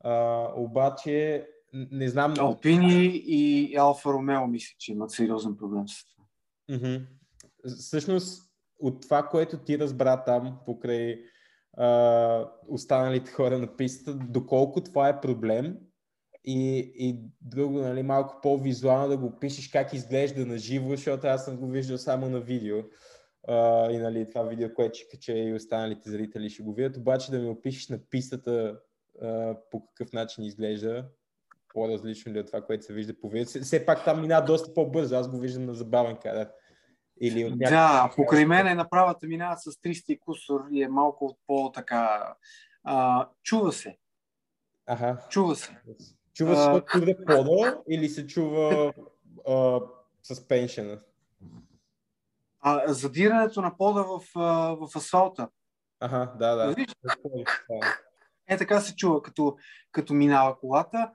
[0.00, 2.34] А, обаче, не знам...
[2.38, 6.24] Алпини и Алфа Ромео мисля, че имат сериозен проблем с това.
[6.70, 7.02] Mm-hmm.
[7.78, 8.42] Всъщност,
[8.78, 11.20] от това, което ти разбра там, покрай
[11.76, 15.76] а, останалите хора на пистата, доколко това е проблем
[16.46, 21.44] и, и друго, нали, малко по-визуално да го пишеш как изглежда на живо, защото аз
[21.44, 22.76] съм го виждал само на видео.
[23.48, 27.30] Uh, и нали, това видео, което ще кача и останалите зрители ще го видят, обаче
[27.30, 28.80] да ми опишеш на пистата
[29.22, 31.04] uh, по какъв начин изглежда,
[31.74, 33.62] по-различно ли от това, което се вижда по видео.
[33.62, 36.50] Все пак там минава доста по-бързо, аз го виждам на забавен кадър.
[37.20, 37.70] Или от някакъв...
[37.70, 42.34] Да, покрай мен е направата минава с 300 и кусор и е малко от по-така...
[42.84, 43.96] А, чува се.
[44.86, 45.26] Ага.
[45.30, 45.80] Чува се.
[46.36, 48.92] Чува се от твърде пода или се чува
[50.24, 51.00] suspension?
[52.60, 54.20] А, задирането на пода в,
[54.76, 55.48] в асфалта.
[56.00, 56.74] Ага, да, да.
[58.48, 59.56] Е, така се чува, като,
[59.92, 61.10] като минава колата.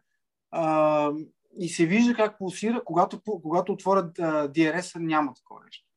[0.51, 1.11] А,
[1.59, 5.87] и се вижда как пулсира, когато, когато отворят DRS-а, няма такова нещо.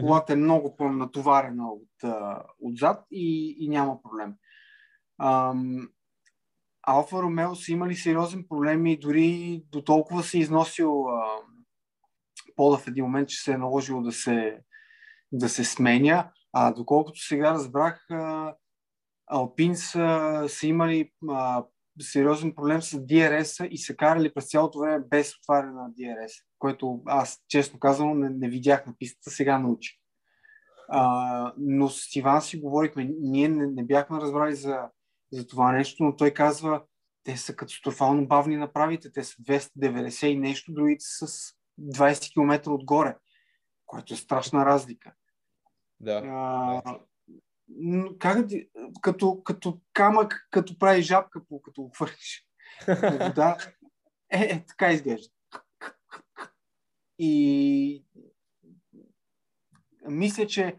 [0.00, 1.88] Колата е много по-натоварена от,
[2.62, 4.34] отзад и, и няма проблем.
[5.18, 5.88] Ам,
[6.86, 11.40] Алфа Ромео са имали сериозен проблем и дори до толкова се износил а,
[12.56, 14.60] пода в един момент, че се е наложило да се,
[15.32, 16.30] да се сменя.
[16.52, 18.54] А доколкото сега разбрах, а,
[19.26, 21.64] Алпин са, са имали а,
[22.00, 27.02] сериозен проблем с DRS-а и са карали през цялото време без отваряне на DRS, което
[27.06, 29.98] аз, честно казвам, не, не видях на пистата, сега научих.
[31.58, 34.88] Но с Иван си говорихме, ние не, не бяхме разбрали за,
[35.32, 36.82] за това нещо, но той казва,
[37.24, 41.26] те са катастрофално бавни направите, те са 290 и нещо, другите с
[41.80, 43.16] 20 км отгоре,
[43.86, 45.14] което е страшна разлика.
[46.00, 46.22] Да.
[46.24, 46.98] А,
[48.18, 48.46] как
[49.00, 52.46] като, като камък, като прави жабка, като го хвърлиш
[53.20, 53.56] вода,
[54.32, 55.28] е, е, така изглежда.
[57.18, 58.04] И
[60.08, 60.78] мисля, че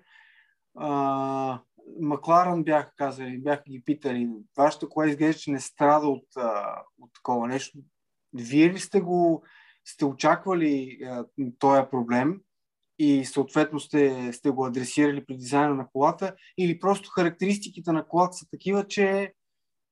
[0.76, 1.62] а,
[2.00, 6.28] Макларан бяха казали, бяха ги питали, вашата кола изглежда, че не страда от,
[7.00, 7.78] от такова нещо.
[8.34, 9.44] Вие ли сте го
[9.86, 11.00] сте очаквали
[11.60, 12.42] този проблем
[13.00, 18.34] и съответно сте, сте го адресирали при дизайна на колата или просто характеристиките на колата
[18.34, 19.34] са такива, че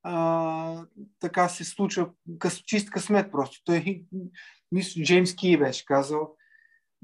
[0.04, 0.86] а,
[1.20, 3.62] така се случва къс, чист късмет просто.
[3.64, 4.06] Той,
[4.72, 6.36] мисля, Джеймс Ки беше казал,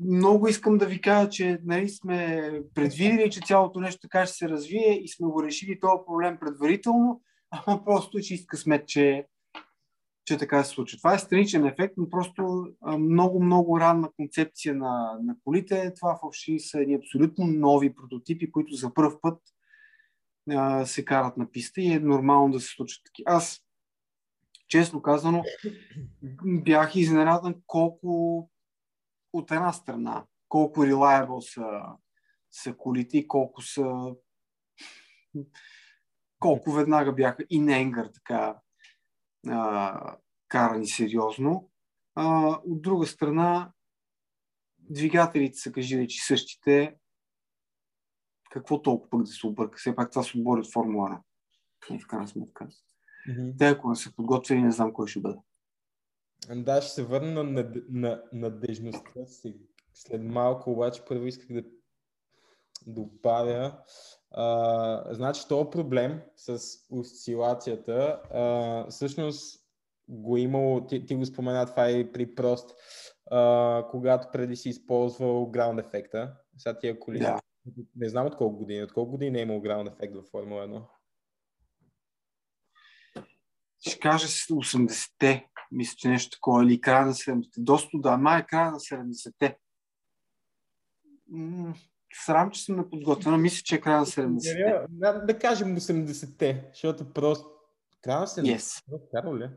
[0.06, 4.50] много искам да ви кажа, че нали, сме предвидели, че цялото нещо така ще се
[4.50, 9.26] развие и сме го решили този проблем предварително, ама просто е чист късмет, че,
[10.26, 10.98] че така се случва.
[10.98, 12.68] Това е страничен ефект, но просто
[13.00, 15.94] много, много ранна концепция на, на колите.
[16.00, 19.40] Това в общи са едни абсолютно нови прототипи, които за първ път
[20.50, 23.24] а, се карат на писта и е нормално да се случат таки.
[23.26, 23.60] Аз,
[24.68, 25.44] честно казано,
[26.44, 28.50] бях изненадан колко
[29.34, 31.82] от една страна колко reliable са,
[32.52, 34.16] са колите колко са
[36.40, 38.60] колко веднага бяха и Ненгър така
[39.48, 40.18] а,
[40.48, 41.70] карани сериозно.
[42.16, 43.72] А, от друга страна,
[44.80, 46.96] двигателите са, кажи речи, същите.
[48.52, 49.78] Какво толкова пък да се обърка?
[49.78, 51.22] Все пак това се обори от Формула
[51.90, 52.04] 1.
[52.04, 52.68] В крайна сметка.
[53.30, 53.58] Mm-hmm.
[53.58, 55.38] Те, ако не са подготвени, не знам кой ще бъде.
[56.50, 59.56] Да, ще се върна на, на надежността си.
[59.94, 61.64] След малко, обаче, първо исках да
[62.88, 63.78] добавя.
[64.32, 69.62] А, значи, този проблем с осцилацията, а, всъщност
[70.08, 72.76] го е имало, ти, ти го спомена това и при прост,
[73.32, 76.34] а, когато преди си използвал граунд ефекта.
[76.58, 77.40] Сега тия коли, да.
[77.96, 80.84] не знам от колко години, от колко години е имал граунд ефект във Формула 1?
[83.80, 87.62] Ще кажа 80-те мисля, че нещо такова, или края на 70-те.
[87.62, 89.58] Доста да, май края на 70-те.
[92.26, 93.38] срам, че съм неподготвена.
[93.38, 94.86] Мисля, че е края на 70-те.
[94.90, 97.50] Да, да кажем 80-те, защото просто
[98.02, 98.60] края на 70-те.
[98.60, 98.84] Yes.
[99.12, 99.50] Каро ли?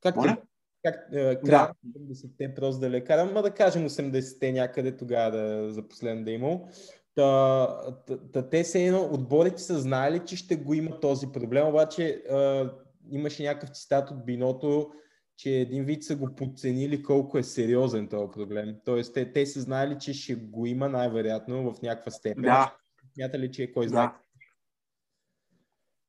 [0.00, 0.36] Как, Моля?
[0.84, 2.00] как е, края да.
[2.00, 6.24] на 70-те просто да ли карам, ма да кажем 80-те някъде тогава да, за последно
[6.24, 6.68] да е имал.
[7.14, 11.68] Та, та, та, те се едно, отборите са знаели, че ще го има този проблем,
[11.68, 12.70] обаче а,
[13.10, 14.92] имаше някакъв цитат от Биното,
[15.36, 18.76] че един вид са го подценили колко е сериозен този проблем.
[18.84, 22.42] Тоест, те, те са знаели, че ще го има най-вероятно в някаква степен.
[22.42, 22.76] Да.
[23.14, 24.08] Смята ли, че е кой знае?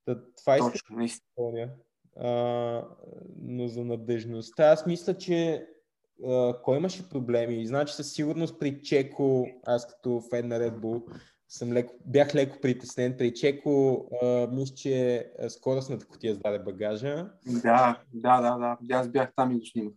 [0.08, 0.22] Да.
[0.38, 0.98] това е Точно,
[2.18, 2.88] а,
[3.42, 5.68] но за надежността, аз мисля, че
[6.28, 7.68] а, кой имаше проблеми?
[7.68, 12.58] Значи със сигурност при Чеко, аз като фен на Red Bull, съм леко, бях леко
[12.62, 13.18] притеснен.
[13.18, 14.06] При Чеко
[14.52, 17.30] мисля, че скоростната котия сдаде багажа.
[17.46, 18.98] Да, да, да, да.
[18.98, 19.94] Аз бях там и го снимах.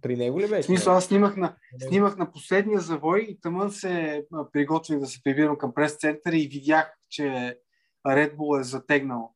[0.00, 0.62] При него ли беше?
[0.62, 1.56] В смисъл, аз снимах на,
[1.88, 6.94] снимах на последния завой и тъмън се приготвих да се прибирам към прес-центъра и видях,
[7.08, 7.58] че
[8.06, 9.34] Red Bull е затегнал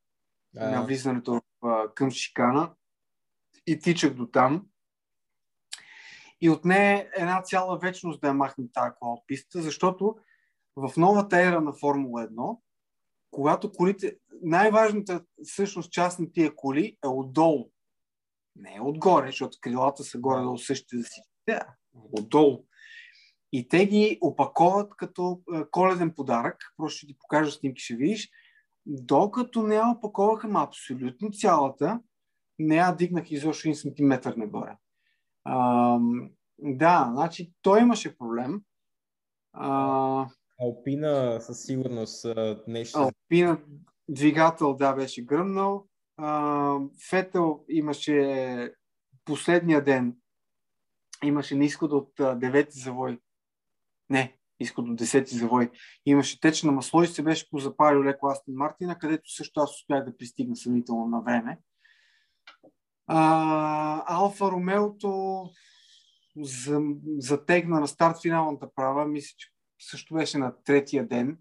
[0.59, 0.71] а.
[0.71, 2.71] на влизането в, към Шикана
[3.67, 4.67] и тичах до там.
[6.41, 10.17] И от нея една цяла вечност да я махне тази кола от пистата, защото
[10.77, 12.59] в новата ера на Формула 1,
[13.31, 17.71] когато колите, най-важната всъщност част на тия коли е отдолу.
[18.57, 21.31] Не е отгоре, защото крилата са горе-долу същите за всички.
[21.49, 21.61] Да,
[21.95, 22.65] отдолу.
[23.53, 26.57] И те ги опаковат като коледен подарък.
[26.77, 28.31] Просто ще ти покажа снимки, ще видиш.
[28.87, 32.01] Докато не я опаковаха абсолютно цялата,
[32.59, 34.77] не я дигнах изобщо един сантиметър нагоре.
[35.45, 35.99] А,
[36.59, 38.63] да, значи той имаше проблем.
[39.53, 40.29] А,
[40.63, 42.27] Алпина със сигурност
[42.67, 42.99] нещо.
[42.99, 43.61] Алпина
[44.09, 45.87] двигател, да, беше гръмнал.
[47.11, 48.75] Фетел имаше
[49.25, 50.17] последния ден,
[51.25, 53.19] имаше на изход от девети завой.
[54.11, 55.71] Не, изход от десети завой.
[56.07, 60.05] Имаше теч на масло и се беше позапалил леко Астон Мартина, където също аз успях
[60.05, 61.59] да пристигна съмнително на време.
[64.07, 65.45] Алфа Ромеото
[67.19, 69.07] затегна на старт финалната права.
[69.07, 69.52] Мисля, че
[69.91, 71.39] също беше на третия ден.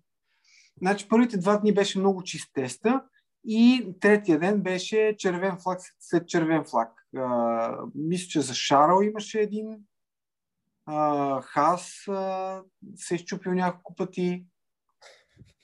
[0.81, 3.03] Значи първите два дни беше много чист теста
[3.43, 7.07] и третия ден беше червен флаг след червен флаг.
[7.17, 9.77] А, мисля, че за Шарал имаше един.
[10.85, 12.63] А, Хас а,
[12.95, 14.45] се е щупил няколко пъти.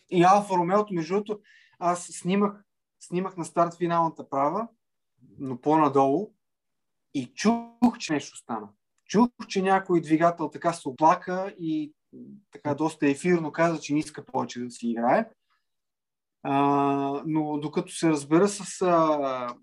[0.09, 1.39] И Алфа Ромеото, между другото,
[1.79, 2.63] аз снимах,
[2.99, 4.67] снимах на старт финалната права,
[5.39, 6.33] но по-надолу
[7.13, 8.69] и чух, че нещо стана.
[9.05, 11.93] Чух, че някой двигател така се оплака и
[12.51, 15.29] така доста ефирно каза, че не иска повече да си играе.
[16.43, 19.55] А, но докато се разбера с а,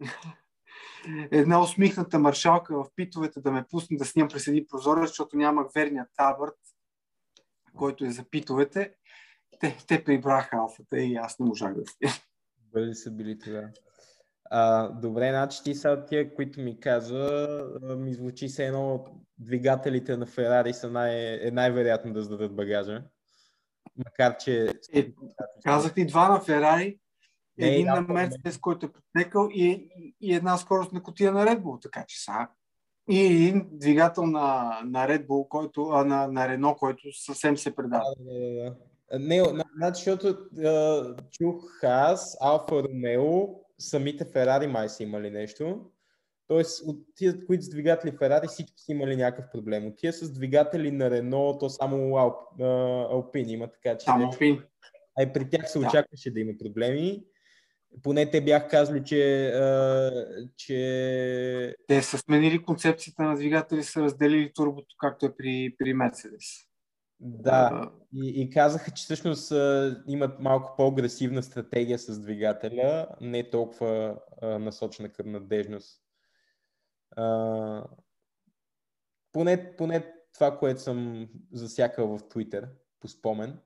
[1.30, 5.66] една усмихната маршалка в питовете да ме пусне да снимам през един прозорец, защото нямах
[5.74, 6.58] верния табърт,
[7.76, 8.94] който е за питовете,
[9.60, 12.16] те, те прибраха алфата и аз не можах да снимам.
[12.72, 13.68] Бъде са били това.
[14.54, 17.60] А, добре, значи ти са тия, които ми каза,
[17.98, 19.04] ми звучи се едно
[19.38, 23.02] двигателите на Ферари са най- е най-вероятно да зададат багажа.
[23.96, 24.68] Макар, че...
[24.94, 25.12] Е,
[25.64, 26.98] казах ти два на Ферари,
[27.58, 29.88] един на Мерцедес, който е потекал и,
[30.20, 32.48] и една скорост на котия на Red Bull, така че са.
[33.10, 37.76] И един двигател на, на Red Bull, който, а, на, на Рено, който съвсем се
[37.76, 38.04] предава.
[38.18, 38.74] Да, да, да.
[39.18, 39.42] Не,
[39.76, 40.38] значи, защото
[41.30, 45.90] чух аз, Алфа Ромео, самите Ферари май са имали нещо.
[46.48, 49.86] Тоест, от тия, които с двигатели Ферари, всички са имали някакъв проблем.
[49.86, 52.60] От тия с двигатели на Рено, то само Алп,
[53.10, 54.04] Алпин има, така че...
[54.04, 54.62] Само Алпин.
[55.18, 56.34] А и при тях се очакваше да.
[56.34, 57.24] да има проблеми.
[58.02, 60.10] Поне те бях казали, че, а,
[60.56, 61.76] че...
[61.88, 66.44] Те са сменили концепцията на двигатели, са разделили турбото, както е при, при Мерцедес.
[67.24, 74.18] Да, и, и казаха, че всъщност а, имат малко по-агресивна стратегия с двигателя, не толкова
[74.42, 76.02] а, насочена към надежност.
[77.16, 77.84] А,
[79.32, 82.68] поне, поне това, което съм засякал в Twitter,
[83.00, 83.58] по спомен.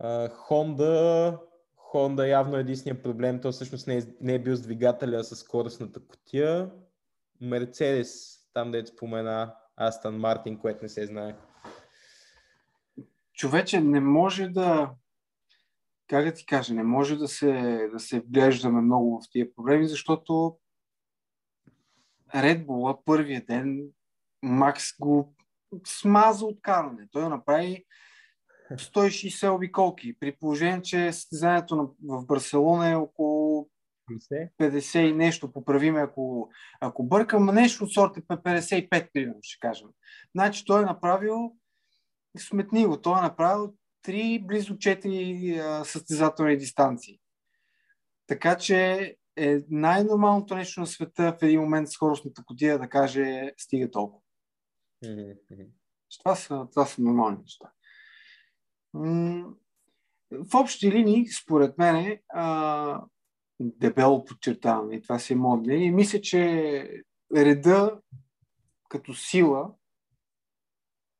[0.00, 1.38] А, Honda,
[1.92, 5.24] Honda явно е единствения проблем, то всъщност не е, не е бил с двигателя, а
[5.24, 6.70] с скоростната котия.
[7.40, 11.34] Мерцедес, там дето спомена Астан Мартин, което не се знае
[13.34, 14.94] човече не може да,
[16.08, 17.52] как да ти кажа, не може да се,
[17.92, 20.58] да се вглеждаме много в тия проблеми, защото
[22.34, 23.82] Red Bull първия ден
[24.42, 25.34] Макс го
[25.86, 27.08] смаза от каране.
[27.12, 27.84] Той направи
[28.72, 33.68] 160 обиколки, при положение, че състезанието в Барселона е около
[34.60, 39.88] 50 и нещо, поправиме ако, ако бъркам, нещо от сорта 55, примерно, ще кажем.
[40.34, 41.52] Значи той е направил
[42.38, 43.00] сметни го.
[43.00, 43.74] Той е направил
[44.06, 47.20] 3, близо 4 състезателни дистанции.
[48.26, 53.90] Така че е най-нормалното нещо на света в един момент скоростната котия да каже стига
[53.90, 54.22] толкова.
[55.04, 55.68] Mm-hmm.
[56.18, 57.70] Това, са, това са нормални неща.
[60.30, 63.04] В общи линии, според мен, а,
[63.60, 67.04] дебело подчертавам, и това си е мое мнение, мисля, че
[67.36, 68.00] реда
[68.88, 69.74] като сила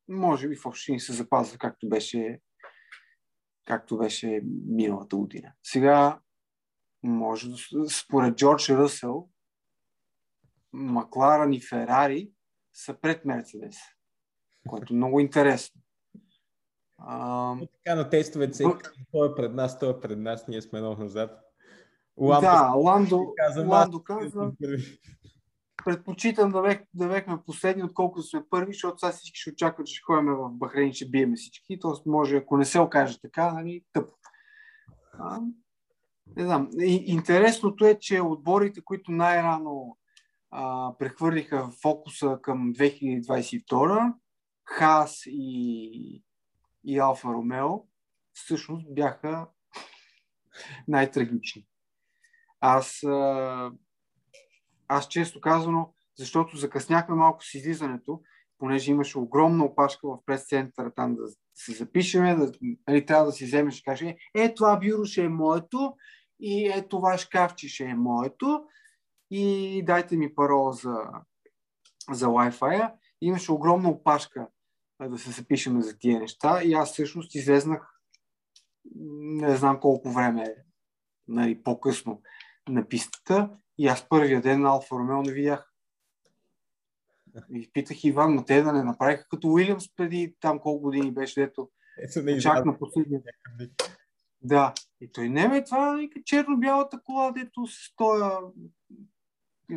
[0.07, 2.39] може би в общини се запазва както беше,
[3.65, 5.53] както беше миналата година.
[5.63, 6.19] Сега,
[7.03, 7.55] може да,
[7.89, 9.29] според Джордж Ръсъл,
[10.73, 12.31] Макларан и Ферари
[12.73, 13.75] са пред Мерцедес,
[14.67, 15.81] което е много интересно.
[16.97, 18.63] А, Така на тестовете се
[19.11, 21.41] той е пред нас, той е пред нас, ние сме много назад.
[22.17, 24.51] да, Ландо, каза, Ландо аз- каза,
[25.85, 29.95] предпочитам да, бех, да бехме последни, отколкото сме първи, защото сега всички ще очакват, че
[29.95, 31.79] ще ходим в Бахрейн ще биеме всички.
[31.79, 34.13] Тоест, може, ако не се окаже така, нали, тъпо.
[36.37, 36.69] Не знам.
[36.79, 39.97] Интересното е, че отборите, които най-рано
[40.51, 44.13] а, прехвърлиха фокуса към 2022,
[44.65, 46.23] Хас и,
[46.83, 47.69] и Алфа Ромео,
[48.33, 49.47] всъщност бяха
[50.87, 51.67] най-трагични.
[52.59, 53.71] Аз, а,
[54.87, 58.21] аз често казано, защото закъсняхме малко с излизането,
[58.57, 61.23] понеже имаше огромна опашка в прес-центъра там да
[61.55, 62.51] се запишеме, да,
[62.87, 65.93] нали, трябва да си вземеш и кажеш, е, е, това бюро ще е моето
[66.39, 68.63] и е, това шкафче ще е моето
[69.31, 70.97] и дайте ми парола за,
[72.11, 72.91] за Wi-Fi.
[73.21, 74.47] Имаше огромна опашка
[75.09, 77.95] да се запишеме за тия неща и аз всъщност излезнах
[79.19, 80.55] не знам колко време
[81.27, 82.21] нали, по-късно
[82.69, 85.71] на пистата и аз първия ден на Алфа Ромео не видях.
[87.53, 91.41] И питах Иван, но те да не направиха като Уилямс преди там колко години беше,
[91.41, 93.21] дето Ето чак на последния.
[94.41, 94.73] Да.
[95.01, 98.39] И той не ме това вика, черно-бялата кола, дето с тоя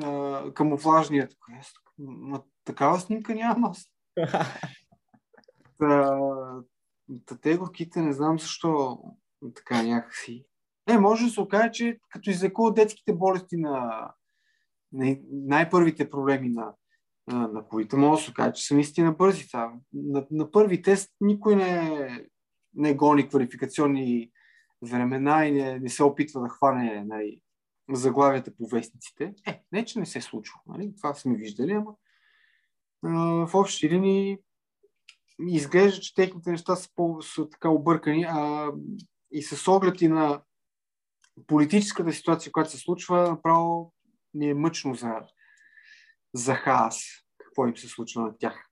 [0.02, 1.28] а, камуфлажния.
[1.98, 3.90] Ма, такава снимка нямам аз.
[5.78, 6.20] Та,
[7.26, 9.02] та те горките не знам защо
[9.54, 10.46] така някакси.
[10.88, 14.08] Не, може да се окаже, че като излекуват детските болести на,
[14.92, 16.74] на най-първите проблеми на,
[17.26, 19.48] на, на колите, може да се окаже, че са наистина бързи.
[19.50, 19.72] Та.
[19.92, 22.08] На, на първи тест никой не,
[22.74, 24.30] не гони квалификационни
[24.82, 27.40] времена и не, не се опитва да хване нали,
[27.92, 29.34] заглавията по вестниците.
[29.46, 30.60] Е, не, че не се случва.
[30.66, 30.92] Нали?
[30.96, 31.94] Това сме виждали, ама
[33.04, 34.38] а, в общи линии
[35.40, 38.72] изглежда, че техните неща са, по, са така объркани, а
[39.32, 40.42] и с оглед и на
[41.46, 43.92] политическата ситуация, която се случва, направо
[44.34, 45.12] ни е мъчно за,
[46.34, 46.96] за хаос.
[47.38, 48.68] Какво им се случва на тях?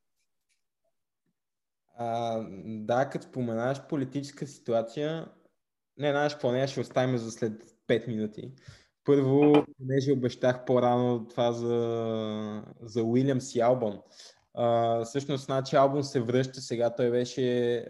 [1.99, 5.29] А, да, като споменаваш политическа ситуация,
[5.99, 8.53] не знаеш какво не, ще оставим за след 5 минути.
[9.05, 14.01] Първо, понеже обещах по-рано това за, за Уилямс и Албон.
[14.57, 16.95] Uh, всъщност, значи Албон се връща сега.
[16.95, 17.41] Той беше,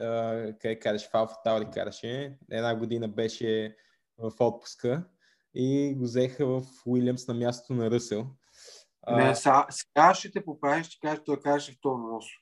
[0.01, 2.39] uh, къде караш, в Алфа Таури караше.
[2.51, 3.77] Една година беше
[4.19, 5.05] в отпуска
[5.55, 8.27] и го взеха в Уилямс на мястото на Ръсел.
[9.11, 12.41] Не, сега, сега ще те поправиш, ще кажеш, той каже второ росо.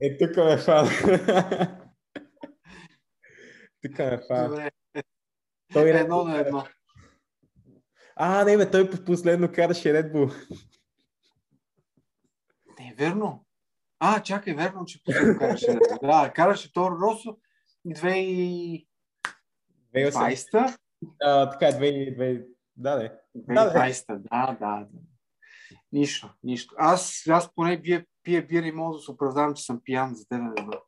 [0.00, 0.90] Е, тук ме фана.
[3.82, 4.70] тук ме фана.
[5.72, 6.66] Той е едно на едно.
[8.16, 10.56] А, не, бе, той последно караше Red Bull.
[12.80, 13.46] Не верно.
[13.98, 15.78] А, чакай, верно, че последно караше.
[16.02, 17.38] Да, караше Торо Росо
[17.88, 18.86] 2020.
[19.94, 20.78] 2008.
[21.22, 23.18] А, така, 2000, да, да.
[23.36, 24.86] 2020, да, да.
[24.92, 24.98] да.
[25.92, 26.74] Нищо, нищо.
[26.78, 30.28] Аз, аз поне пия, пия бира и мога да се оправдавам, че съм пиян за
[30.28, 30.80] теб, не знам.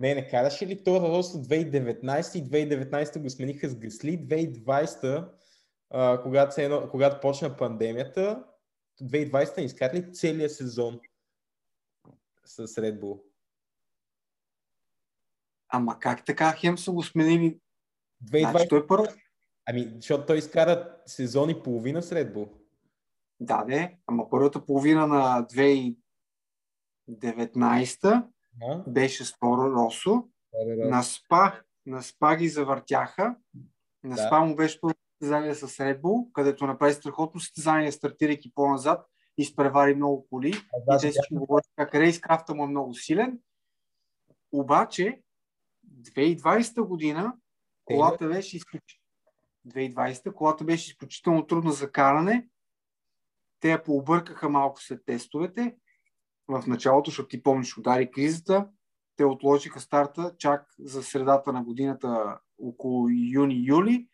[0.00, 5.28] Не, не караше ли Торо Росо 2019 и 2019 го смениха с Гасли, 2020
[5.90, 8.44] а, когато, се, едно- когато почна пандемията,
[9.02, 11.00] 2020 не изкара ли целият сезон
[12.44, 13.22] с Red Bull?
[15.74, 17.58] Ама как така хем са го сменили?
[18.24, 19.06] 2020, Значи той първо.
[19.66, 22.48] ами, защото той изкара сезон и половина с Red Bull.
[23.40, 23.98] Да, не.
[24.06, 25.46] Ама първата половина на
[27.08, 28.24] 2019
[28.62, 28.78] А?
[28.86, 30.24] беше с Торо Росо.
[30.66, 31.52] На СПА,
[31.86, 33.36] на СПА ги завъртяха.
[34.04, 34.22] На Да.
[34.26, 39.06] СПА му беше първо състезание с Red Bull, където направи страхотно състезание, стартирайки по-назад,
[39.38, 40.52] изпревари много коли.
[40.86, 43.38] Да, и те всички говорят как рейскрафта му е много силен.
[44.52, 45.20] Обаче,
[46.02, 47.32] 2020 година
[47.84, 49.02] колата беше изключително
[49.68, 52.48] 2020 колата беше изключително трудна за каране.
[53.60, 55.76] Те я пообъркаха малко след тестовете.
[56.48, 58.68] В началото, защото ти помниш, удари кризата.
[59.16, 64.08] Те отложиха старта чак за средата на годината, около юни-юли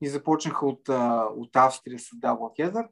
[0.00, 0.88] и започнаха от,
[1.36, 2.88] от Австрия с Double Header.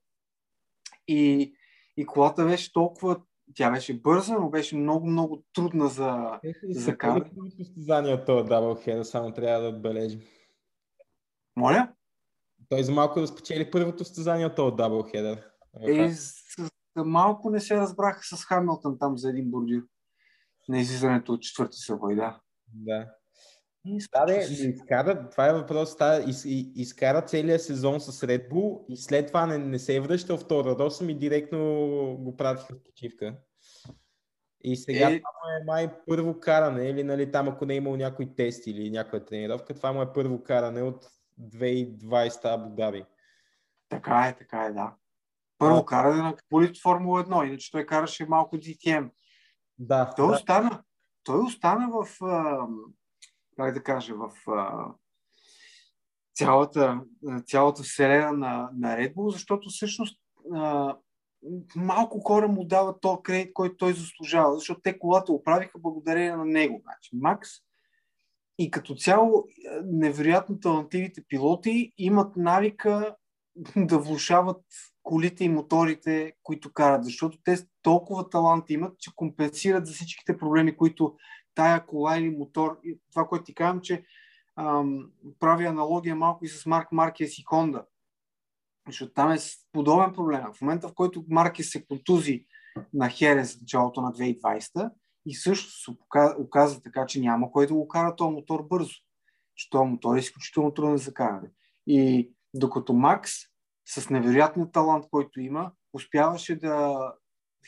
[1.09, 1.55] И,
[1.97, 3.21] и колата беше толкова,
[3.55, 6.41] тя беше бърза, но беше много-много трудна за...
[6.69, 7.31] за за каране.
[7.59, 10.21] състезание този Doubleheader, само трябва да отбележим.
[11.57, 11.93] Моля?
[12.69, 15.43] Той за малко да спечели първото състезание от този Doubleheader.
[15.81, 16.35] Е, с,
[16.97, 19.83] малко не се разбраха с Хамилтън там за един бордюр.
[20.69, 22.41] На излизането от четвърти съвой, да.
[22.73, 23.07] Да.
[24.13, 24.33] Да, но
[24.69, 29.27] изкара, това е въпрос, та, из, и- изкара целият сезон с Red Bull и след
[29.27, 31.59] това не, не се е връщал в Тора Росъм и директно
[32.21, 33.35] го пратиха в почивка.
[34.65, 35.19] И сега е...
[35.19, 38.91] това е май първо каране, или нали, там ако не е имал някой тест или
[38.91, 41.07] някаква тренировка, това му е първо каране от
[41.41, 43.05] 2020 Абу Даби.
[43.89, 44.95] Така е, така е, да.
[45.59, 45.87] Първо а...
[45.87, 49.11] каране на полит Формула 1, иначе той караше малко DTM.
[49.79, 50.13] Да.
[50.17, 50.33] Той да.
[50.33, 50.83] остана,
[51.25, 52.19] той остана в,
[53.59, 54.31] как да кажа, в
[56.35, 57.01] цялата,
[57.47, 60.21] цялата вселена на, на Red Bull, защото всъщност
[61.77, 66.45] малко хора му дават този кредит, който той заслужава, защото те колата оправиха благодарение на
[66.45, 66.81] него.
[66.85, 67.49] Значи, Макс
[68.59, 69.45] и като цяло
[69.85, 73.17] невероятно талантливите пилоти имат навика
[73.77, 74.63] да влушават
[75.03, 80.77] колите и моторите, които карат, защото те толкова талант имат, че компенсират за всичките проблеми,
[80.77, 81.17] които
[81.59, 82.79] тая кола или мотор,
[83.11, 84.05] това, което ти казвам, че
[84.57, 87.85] ам, прави аналогия малко и с Марк Маркес и Honda.
[88.87, 89.37] Защото там е
[89.73, 90.43] подобен проблем.
[90.55, 92.47] В момента, в който Маркес се контузи
[92.95, 94.91] на Херес в началото на 2020
[95.27, 95.91] и също се
[96.39, 98.95] оказа така, че няма кой да го кара този мотор бързо.
[99.55, 101.51] Че този мотор е изключително труден за каране.
[101.87, 103.33] И докато Макс
[103.87, 106.99] с невероятния талант, който има, успяваше да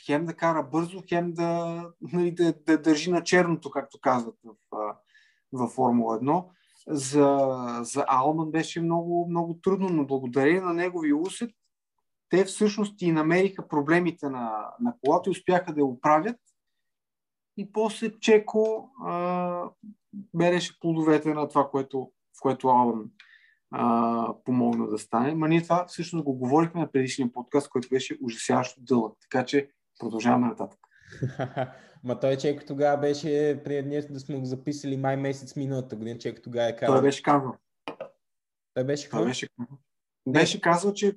[0.07, 4.55] хем да кара бързо, хем да, нали, да, да държи на черното, както казват в,
[5.53, 6.45] в Формула 1.
[6.88, 11.51] За, за Алман беше много, много трудно, но благодарение на негови усет,
[12.28, 16.36] те всъщност и намериха проблемите на, на колата и успяха да я оправят.
[17.57, 19.64] И после Чеко а,
[20.34, 23.11] береше плодовете на това, което, в което Алман
[23.70, 25.34] а, помогна да стане.
[25.34, 29.16] Ма ние това всъщност го говорихме на предишния подкаст, който беше ужасяващо дълъг.
[29.20, 29.70] Така че
[30.01, 30.80] продължаваме нататък.
[32.05, 36.18] Ма той Чеко тогава беше, преди днес да сме го записали май месец миналата година,
[36.18, 36.94] Чеко тогава е казал.
[36.94, 37.55] Той беше казал.
[38.74, 39.26] Той беше казал?
[39.26, 39.48] Беше,
[40.28, 41.16] беше казал, че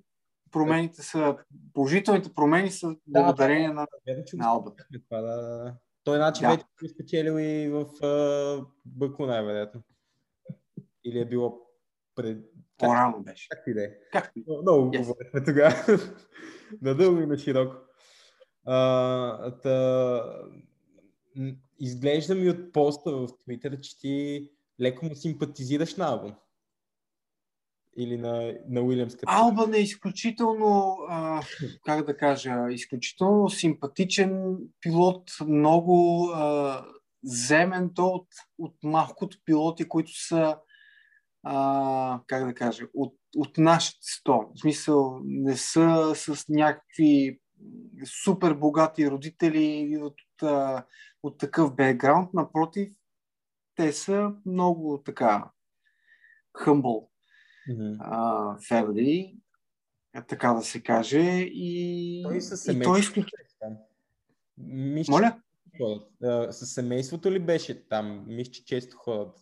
[0.52, 1.38] промените са,
[1.74, 4.72] положителните промени са благодарение да, на, да, на Алба.
[5.10, 5.76] Това, да, да.
[6.04, 6.50] Той начин да.
[6.50, 9.82] вече е спечелил и в uh, Баку най-вероятно.
[11.04, 11.60] Или е било
[12.16, 12.46] пред...
[12.78, 13.50] По-рано беше.
[13.50, 13.90] Как ти да е?
[14.12, 14.32] Как
[14.62, 14.98] Много yes.
[14.98, 15.76] говорихме тогава.
[16.82, 17.76] Надълго и на широко.
[18.66, 20.24] А, та,
[21.80, 24.50] изглежда ми от поста в Твитър, че ти
[24.82, 26.36] леко му симпатизираш на Албан.
[27.98, 29.16] Или на, на Уилямс.
[29.26, 31.42] Албан е изключително, а,
[31.86, 36.86] как да кажа, изключително симпатичен пилот, много а,
[37.24, 40.58] земен то от, от малкото пилоти, които са
[41.44, 44.46] а, как да кажа, от, от нашите сто.
[44.56, 47.40] В смисъл, не са с някакви
[48.06, 50.84] супер богати родители от, от,
[51.24, 52.34] от такъв бекграунд.
[52.34, 52.90] Напротив,
[53.76, 55.52] те са много така
[56.66, 57.08] humble
[57.70, 57.98] mm-hmm.
[57.98, 59.38] uh, family,
[60.28, 61.22] така да се каже.
[61.40, 63.32] И той със семейството.
[63.60, 63.70] Той...
[64.58, 65.40] Мисля, Моля?
[66.52, 68.26] С семейството ли беше там?
[68.28, 69.40] Мисля, че често ходят.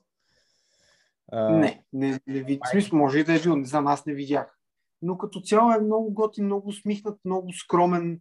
[1.33, 1.59] Uh...
[1.59, 2.59] Не, не, не ви...
[2.65, 4.60] в смисъл, може и да е бил, не знам, аз не видях.
[5.01, 8.19] Но като цяло е много готин, много усмихнат, много скромен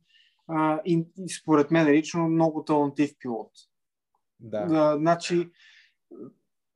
[0.49, 3.51] а, и, и според мен лично много талантлив пилот.
[4.41, 4.67] Да.
[4.71, 5.51] А, значи,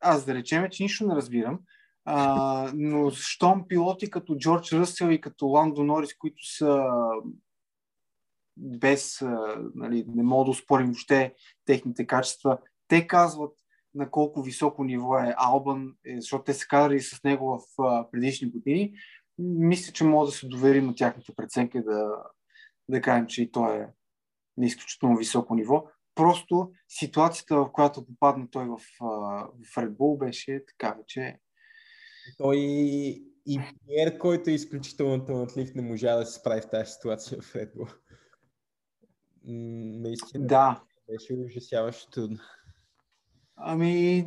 [0.00, 1.60] аз да речем, че нищо не разбирам,
[2.04, 6.88] а, но щом пилоти като Джордж Ръсел и като Ландо Норис, които са
[8.56, 11.34] без, а, нали, не мога да успорим въобще
[11.64, 13.52] техните качества, те казват
[13.94, 18.10] на колко високо ниво е Албан, е, защото те са кадрали с него в а,
[18.10, 18.94] предишни години,
[19.38, 22.22] мисля, че мога да се доверим на тяхната преценка да,
[22.88, 23.86] да кажем, че и той е
[24.56, 25.86] на изключително високо ниво.
[26.14, 31.38] Просто ситуацията, в която попадна той в, в Red Bull, беше такава, че...
[32.38, 32.56] Той
[33.46, 37.52] и Пьер, който е изключително талантлив, не можа да се справи в тази ситуация в
[37.52, 37.96] Red Bull.
[40.02, 40.46] Наистина.
[40.46, 40.84] Да.
[41.10, 42.38] Беше ужасяващо трудно.
[43.56, 44.24] Ами,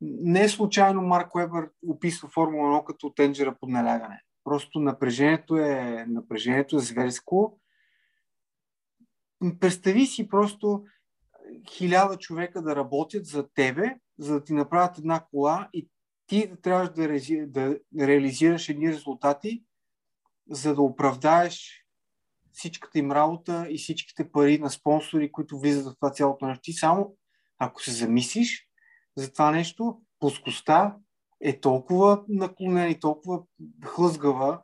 [0.00, 4.22] не е случайно Марк Уебър описва Формула 1 като тенджера под налягане.
[4.44, 7.60] Просто напрежението е, напрежението е зверско.
[9.60, 10.84] Представи си просто
[11.70, 15.88] хиляда човека да работят за тебе, за да ти направят една кола и
[16.26, 19.64] ти трябваш да, рези, да реализираш едни резултати,
[20.50, 21.84] за да оправдаеш
[22.52, 26.62] всичката им работа и всичките пари на спонсори, които влизат в това цялото нещо.
[26.62, 27.16] Ти само,
[27.58, 28.67] ако се замислиш
[29.18, 30.96] за това нещо, плоскостта
[31.40, 33.42] е толкова наклонена и толкова
[33.84, 34.62] хлъзгава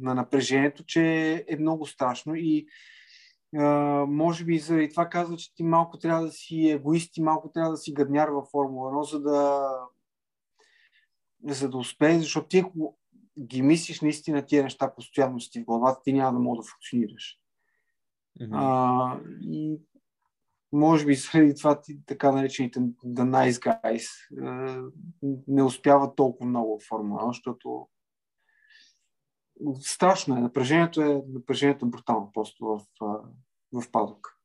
[0.00, 2.66] на напрежението, че е много страшно и
[3.56, 3.64] а,
[4.08, 7.70] може би заради това казва, че ти малко трябва да си егоист и малко трябва
[7.70, 9.70] да си гадняр във Формула 1, за да
[11.44, 12.98] за да успееш, защото ти ако
[13.38, 17.38] ги мислиш наистина тия неща постоянно си в главата, ти няма да мога да функционираш.
[18.40, 18.50] Mm-hmm.
[18.52, 19.80] А, и
[20.72, 24.06] може би заради това така наречените The Nice Guys
[25.48, 27.88] не успяват толкова много в Формула 1, защото
[29.80, 30.40] страшно е.
[30.40, 32.80] Напрежението е, напрежението е брутално просто в,
[33.72, 34.36] в падок.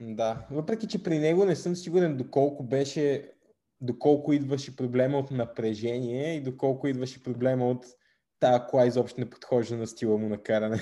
[0.00, 3.32] Да, въпреки че при него не съм сигурен доколко беше,
[3.80, 7.86] доколко идваше проблема от напрежение и доколко идваше проблема от
[8.40, 10.78] тази кола изобщо не подхожда на стила му на каране.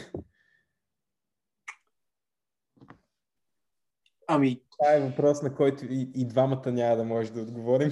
[4.26, 4.60] Ами...
[4.78, 7.90] Това е въпрос, на който и, и двамата няма да може да отговорим.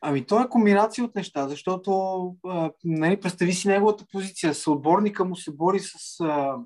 [0.00, 1.90] Ами то е комбинация от неща, защото
[2.46, 4.54] а, нали, представи си неговата позиция.
[4.54, 6.56] Съотборника му се бори с, а,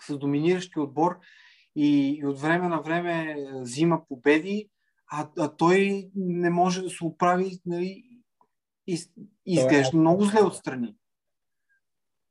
[0.00, 1.18] с доминиращи отбор
[1.76, 4.70] и, и от време на време взима победи,
[5.12, 8.04] а, а той не може да се оправи нали,
[8.86, 8.98] и,
[9.46, 10.00] изглежда е...
[10.00, 10.94] много зле отстрани.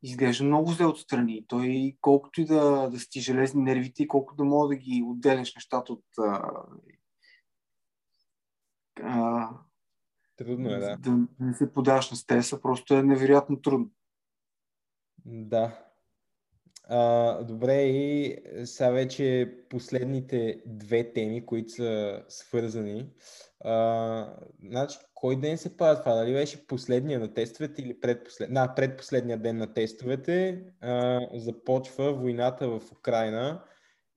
[0.04, 1.46] Изглежда много зле отстрани.
[1.48, 5.56] Той колкото и да, да сти железни нервите и колкото да мога да ги отделяш
[5.56, 6.52] нещата от а,
[9.02, 9.50] а,
[10.38, 10.98] Трудно е, да.
[10.98, 13.90] Да не се подаваш на стреса, просто е невероятно трудно.
[15.26, 15.86] Да.
[16.90, 23.10] А, добре, и сега вече последните две теми, които са свързани.
[23.64, 24.34] А,
[24.64, 26.16] значи, кой ден се пада това?
[26.16, 28.54] Дали беше последния на тестовете или предпослед...
[28.54, 30.64] да, предпоследния ден на тестовете?
[30.82, 33.64] А, започва войната в Украина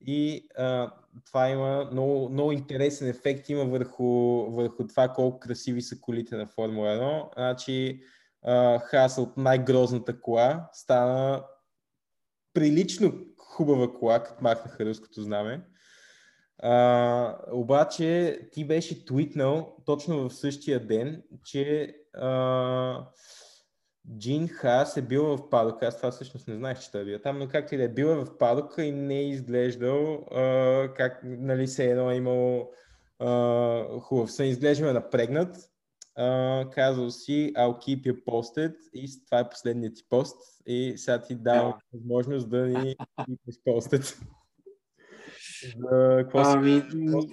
[0.01, 0.91] и а,
[1.25, 4.05] това има много, много интересен ефект има върху,
[4.51, 7.33] върху това колко красиви са колите на Формула 1.
[7.33, 8.01] Значи
[8.81, 11.43] Хас от най-грозната кола стана
[12.53, 15.61] прилично хубава кола, като махнаха руското знаме.
[16.57, 23.07] А, обаче ти беше твитнал точно в същия ден, че а,
[24.17, 25.87] Джин Хас е бил в падока.
[25.87, 27.89] Аз това всъщност не знаех, че той е бил там, но както и да е
[27.89, 32.71] бил в падока и не е изглеждал а, как нали, се едно е имал
[33.19, 34.45] а, хубав сън.
[34.45, 35.57] Изглежда напрегнат.
[36.19, 41.21] Uh, казал си I'll keep you posted и това е последният ти пост и сега
[41.21, 41.79] ти давам yeah.
[41.93, 42.95] възможност да ни
[43.45, 44.23] keep posted.
[45.77, 46.83] За, ами,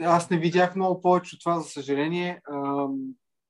[0.01, 2.41] аз не видях много повече от това, за съжаление.
[2.45, 2.87] А,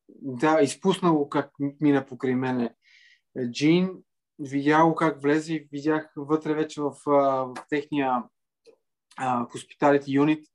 [0.08, 2.74] да, изпуснало как мина покрай мене
[3.50, 3.90] Джин,
[4.38, 8.22] видях го как влезе и видях вътре вече в, в техния
[9.50, 10.46] хоспиталите юнит.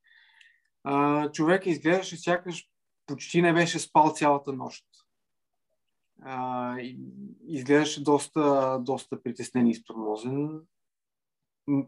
[1.34, 2.71] Човек изглеждаше сякаш
[3.06, 4.86] почти не беше спал цялата нощ.
[7.48, 10.62] изглеждаше доста, доста притеснен и изтормозен.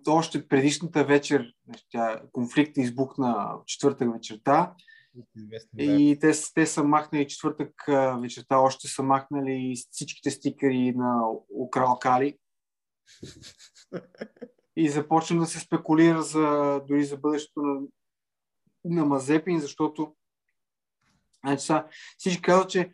[0.07, 1.53] Още предишната вечер,
[1.89, 4.75] тя, конфликта избухна в четвъртък вечерта
[5.77, 7.73] и те, те са махнали четвъртък
[8.21, 11.21] вечерта, още са махнали всичките стикери на
[11.59, 12.37] Украл Кали.
[14.75, 17.81] И започна да се спекулира за, дори за бъдещето на,
[18.85, 20.15] на Мазепин, защото
[21.45, 21.85] значи, са,
[22.17, 22.91] всички казват, че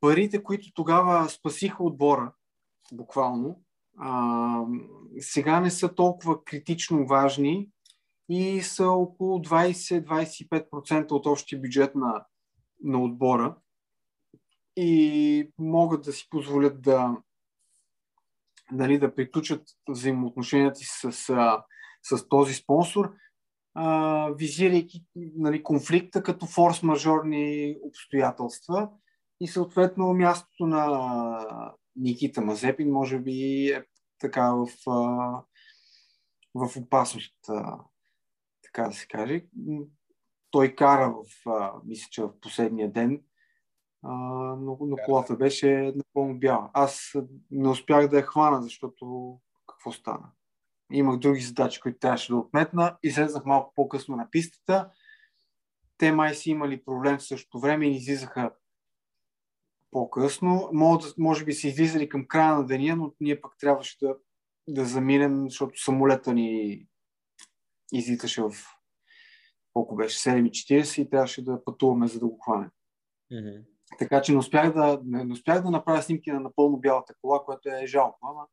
[0.00, 2.32] парите, които тогава спасиха отбора,
[2.92, 3.62] буквално,
[3.98, 4.64] а,
[5.18, 7.68] сега не са толкова критично важни,
[8.28, 12.24] и са около 20-25% от общия бюджет на,
[12.82, 13.56] на отбора
[14.76, 17.16] и могат да си позволят да,
[18.72, 21.58] нали, да приключат взаимоотношенията си с, с,
[22.02, 23.12] с този спонсор,
[23.74, 28.88] а, визирайки нали, конфликта като форс-мажорни обстоятелства
[29.40, 31.66] и съответно мястото на
[31.96, 33.84] Никита Мазепин може би е
[34.18, 34.66] така в,
[36.54, 37.34] в опасност
[38.62, 39.44] така да се каже.
[40.50, 41.24] Той кара в,
[41.84, 43.20] мисля, че в последния ден,
[44.02, 46.70] но, но колата беше напълно бяла.
[46.72, 47.16] Аз
[47.50, 50.30] не успях да я хвана, защото какво стана?
[50.92, 52.96] Имах други задачи, които трябваше да отметна.
[53.02, 54.90] Излезнах малко по-късно на пистата.
[55.98, 58.50] Те май си имали проблем в същото време и излизаха
[59.90, 60.70] по-късно.
[61.18, 64.16] Може би са излизали към края на деня, но ние пък трябваше да,
[64.68, 66.86] да заминем, защото самолета ни
[67.92, 68.52] излиташе в
[69.72, 72.70] колко беше, 7.40 и трябваше да пътуваме, за да го хванем.
[73.32, 73.64] Mm-hmm.
[73.98, 77.44] Така че не успях, да, не, не успях да направя снимки на напълно бялата кола,
[77.44, 78.46] което е жалко, ама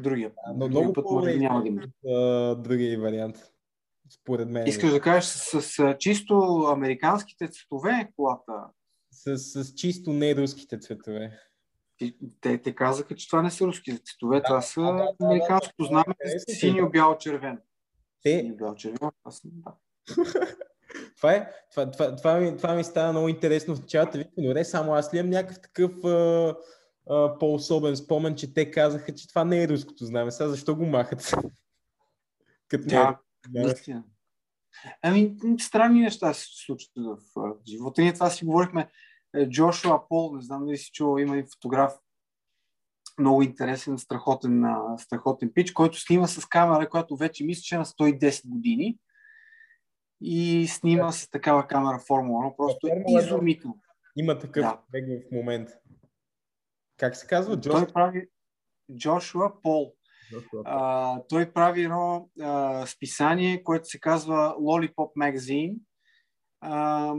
[0.00, 1.82] другия, Но другия много път може да няма да има.
[2.56, 3.36] Другия вариант,
[4.10, 4.66] според мен.
[4.66, 6.34] Искаш да кажеш с, с, с чисто
[6.72, 8.52] американските цветове колата?
[9.12, 11.38] С, с чисто не руските цветове.
[12.40, 15.82] Те, те казаха, че това не са руски цветове, да, това са да, да, американското
[15.82, 17.58] да, знаме да, синьо, бяло, червено.
[18.22, 18.38] Те...
[18.38, 19.72] Синьо, бяло, червено, аз да.
[21.16, 24.18] това, е, това, това, това, ми, това ми става много интересно в началото.
[24.18, 26.56] Викам, добре, само аз ли имам някакъв такъв а,
[27.38, 30.30] по-особен спомен, че те казаха, че това не е руското знаме.
[30.30, 31.30] Сега защо го махат?
[32.68, 33.18] Като Да,
[33.50, 34.04] не- наистина.
[35.02, 37.18] Ами, странни неща се случват в
[37.68, 38.02] живота.
[38.02, 38.88] Ние това си говорихме.
[39.34, 41.92] Е, Джошуа Пол, не знам дали си чувал, има и фотограф,
[43.18, 44.64] много интересен, страхотен,
[44.98, 48.98] страхотен пич, който снима с камера, която вече мисля, че е на 110 години
[50.20, 52.56] и снима с такава камера Формула 1.
[52.56, 53.80] Просто е изумително.
[54.16, 54.78] Има такъв Да.
[54.92, 55.72] в момента.
[57.00, 57.60] Как се казва?
[57.60, 57.72] Джош?
[57.72, 58.28] Той прави
[58.96, 59.94] Джошуа Пол.
[60.64, 65.76] А, той прави едно а, списание, което се казва Lollipop Magazine,
[66.60, 67.14] а,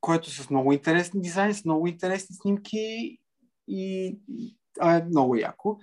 [0.00, 3.18] което с много интересни дизайни, с много интересни снимки
[3.68, 4.18] и
[4.80, 5.78] а, е много яко.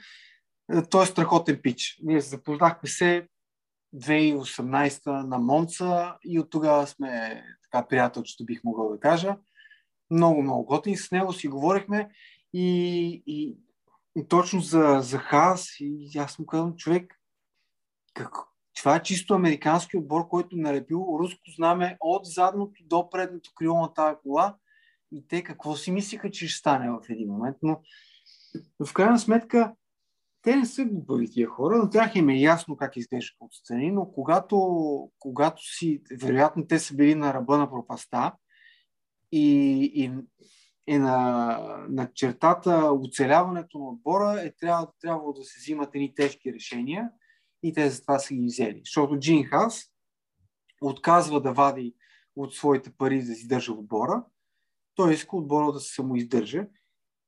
[0.90, 2.00] Той е страхотен пич.
[2.04, 3.28] Ние се запознахме се
[3.96, 9.38] 2018 на Монца и от тогава сме така приятелчета, бих могъл да кажа.
[10.12, 10.98] Много, много готини.
[10.98, 12.10] С него си говорихме
[12.54, 13.58] и,
[14.16, 17.14] и точно за, за Хас, и аз му казвам, човек,
[18.14, 18.34] как,
[18.76, 23.94] това е чисто американски отбор, който налепил руско знаме от задното до предното крило на
[23.94, 24.56] тази кола.
[25.12, 27.58] И те какво си мислиха, че ще стане в един момент.
[27.64, 27.82] Но
[28.86, 29.74] в крайна сметка,
[30.42, 34.12] те не са глупави тия хора, на тях им е ясно как изглеждат отстрани, но
[34.12, 34.58] когато,
[35.20, 38.34] когато си, вероятно те са били на ръба на пропаста
[39.32, 40.12] и, и
[40.88, 46.54] е на, на чертата оцеляването на отбора, е трябва, трябвало да се взимат едни тежки
[46.54, 47.10] решения
[47.64, 48.82] и те за това са ги взели.
[48.86, 49.92] Защото Джин Хас
[50.82, 51.96] отказва да вади
[52.36, 54.26] от своите пари да си държа отбора,
[54.96, 56.68] той иска отбора да се самоиздържа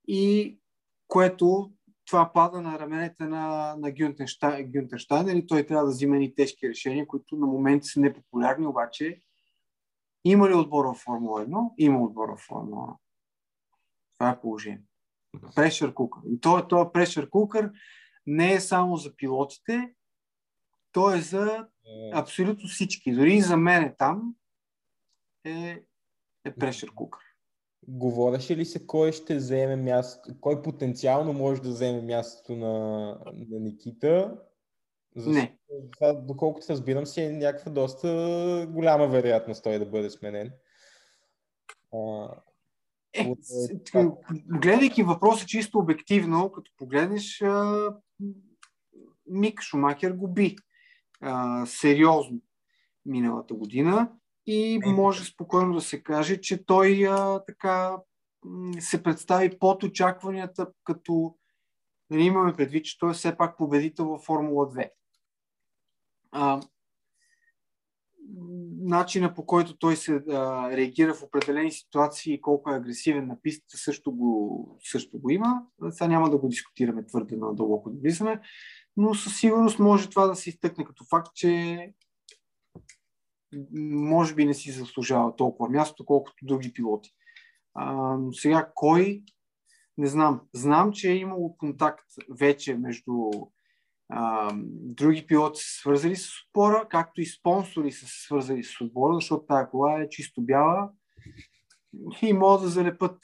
[0.08, 0.60] и
[1.08, 1.72] което
[2.06, 6.16] това пада на раменете на, на Гюнтер, Штай, Гюнтер Штайнер и той трябва да взима
[6.16, 9.22] едни тежки решения, които на момент са непопулярни, обаче
[10.26, 11.70] има ли отбора в Формула 1?
[11.78, 12.96] Има отбора в Формула 1.
[14.18, 14.82] Това е положение.
[15.56, 16.22] Прешър кукър.
[16.32, 17.72] И то, това прешър кукър
[18.28, 19.94] не е само за пилотите,
[20.92, 23.16] то е за Е, абсолютно всички.
[23.16, 24.36] Дори и за мен е там
[25.44, 25.84] е,
[26.46, 27.22] е прешър кукър.
[27.88, 32.70] Говореше ли се кой ще вземе място, кой потенциално може да вземе мястото на,
[33.26, 34.38] на Никита?
[35.16, 35.58] За- Не.
[35.92, 38.08] Това, доколкото разбирам си, е някаква доста
[38.70, 40.52] голяма вероятност той да бъде сменен.
[41.94, 42.30] А,
[43.16, 44.12] Е, с- т-
[44.48, 47.44] гледайки въпроса чисто обективно, като погледнеш,
[49.28, 50.56] Мик Шумахер го би
[51.22, 52.40] а, сериозно
[53.06, 54.12] миналата година
[54.46, 57.98] и може спокойно да се каже, че той а, така
[58.80, 61.36] се представи под очакванията, като
[62.10, 64.90] нали, имаме предвид, че той е все пак победител във Формула 2.
[66.32, 66.62] А,
[68.82, 73.42] начина по който той се а, реагира в определени ситуации и колко е агресивен на
[73.42, 75.62] пистата също го, също го има.
[75.90, 78.42] Сега няма да го дискутираме твърде надълго, ако да влизаме,
[78.98, 81.94] но със сигурност може това да се изтъкне като факт, че
[83.82, 87.12] може би не си заслужава толкова място, колкото други пилоти.
[87.74, 89.24] А, но сега кой?
[89.98, 90.42] Не знам.
[90.54, 92.06] Знам, че е имало контакт
[92.40, 93.14] вече между
[94.10, 99.16] а, други пилоти са свързали с отбора, както и спонсори са се свързали с отбора,
[99.16, 100.90] защото тази кола е чисто бяла
[102.22, 103.18] и могат да залепат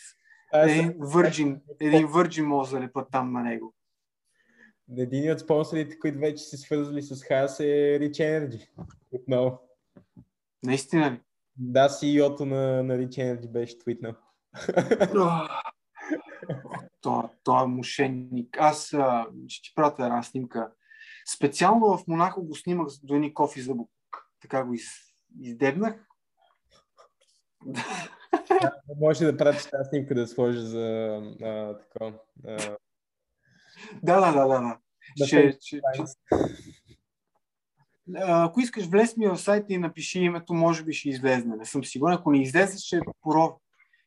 [0.54, 3.74] един върджин, един върджин могат да залепат там на него.
[4.98, 8.70] един от спонсорите, които вече са свързали с Хас е Rich Energy.
[9.12, 9.60] Отново.
[10.64, 11.22] Наистина ли?
[11.56, 14.14] Да, CEO-то на, на Rich Energy беше твитнал.
[17.02, 18.58] Това, това е мошенник.
[18.60, 20.72] Аз а, ще ти пратя една снимка.
[21.36, 23.90] Специално в Монако го снимах до едни кофи за бук.
[24.42, 24.88] Така го из,
[25.42, 26.08] издебнах.
[29.02, 32.14] Може да пратиш тази снимка да сложи за а, такова.
[32.48, 32.78] А,
[34.04, 34.62] Да, да, да, да.
[34.62, 34.78] да.
[35.18, 35.82] Да, Ще, ще.
[38.16, 41.56] А, ако искаш, влез ми в сайта и напиши името, може би ще излезне.
[41.56, 42.16] Не съм сигурен.
[42.16, 43.54] Ако не излезе, ще поровя,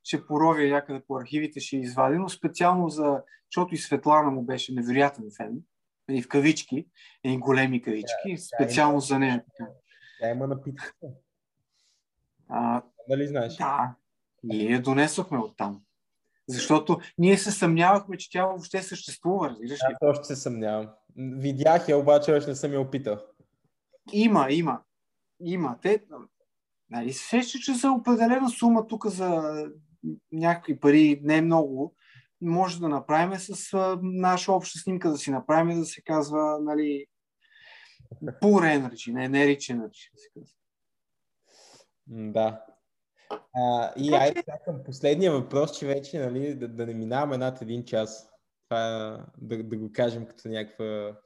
[0.05, 3.23] ще поровя някъде по архивите, ще извадя, но специално за...
[3.51, 5.63] Защото и Светлана му беше невероятен фен.
[6.11, 6.87] И в кавички,
[7.25, 9.45] и големи кавички, специално за нея.
[10.21, 10.93] Тя има напитка.
[12.49, 13.57] А, Нали знаеш?
[13.57, 13.95] да,
[14.43, 15.81] ние я донесохме оттам.
[16.47, 19.93] Защото ние се съмнявахме, че тя въобще съществува, разбираш ли?
[19.93, 20.89] Аз още се съмнявам.
[21.17, 23.19] Видях я, обаче още не съм я опитал.
[24.13, 24.81] Има, има.
[25.41, 25.79] Има.
[25.83, 26.05] Те,
[26.91, 29.53] нали, се сеща, че за определена сума тук за
[30.33, 31.95] някакви пари, не е много,
[32.41, 37.07] може да направим с а, наша обща снимка, да си направим да се казва, нали,
[38.23, 40.11] Pure Energy, не, не Rich Energy.
[40.13, 40.55] да се казва.
[42.07, 42.65] Да.
[43.55, 47.63] А, и айде сега към последния въпрос, че вече нали, да, да не минаваме над
[47.63, 48.31] един час.
[48.69, 48.81] Това
[49.39, 51.17] да, да го кажем като някаква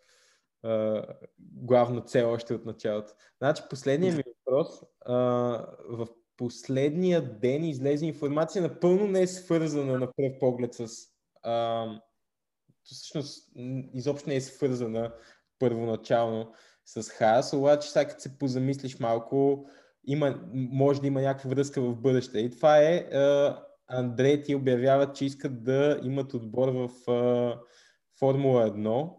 [0.63, 1.03] а,
[1.39, 3.13] главна цел още от началото.
[3.39, 4.83] Значи, последният ми въпрос.
[5.07, 5.15] А,
[5.89, 6.09] в
[6.39, 10.89] последния ден излезе информация, напълно не е свързана на пръв поглед с...
[11.43, 11.87] А,
[12.83, 13.49] всъщност,
[13.95, 15.15] изобщо не е свързана
[15.59, 16.53] първоначално
[16.87, 19.67] с Хас, обаче сега като се позамислиш малко,
[20.05, 22.39] има, може да има някаква връзка в бъдеще.
[22.39, 23.59] И това е а,
[23.89, 27.61] Андрети обявяват, че искат да имат отбор в а,
[28.19, 29.15] Формула 1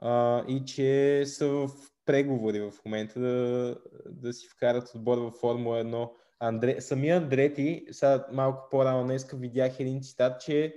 [0.00, 1.70] а, и че са в
[2.10, 6.10] преговори в момента да, да си вкарат отбор в Формула 1.
[6.40, 6.80] Андре...
[6.80, 10.74] Самия Андрети, сега малко по-рано днес видях един цитат, че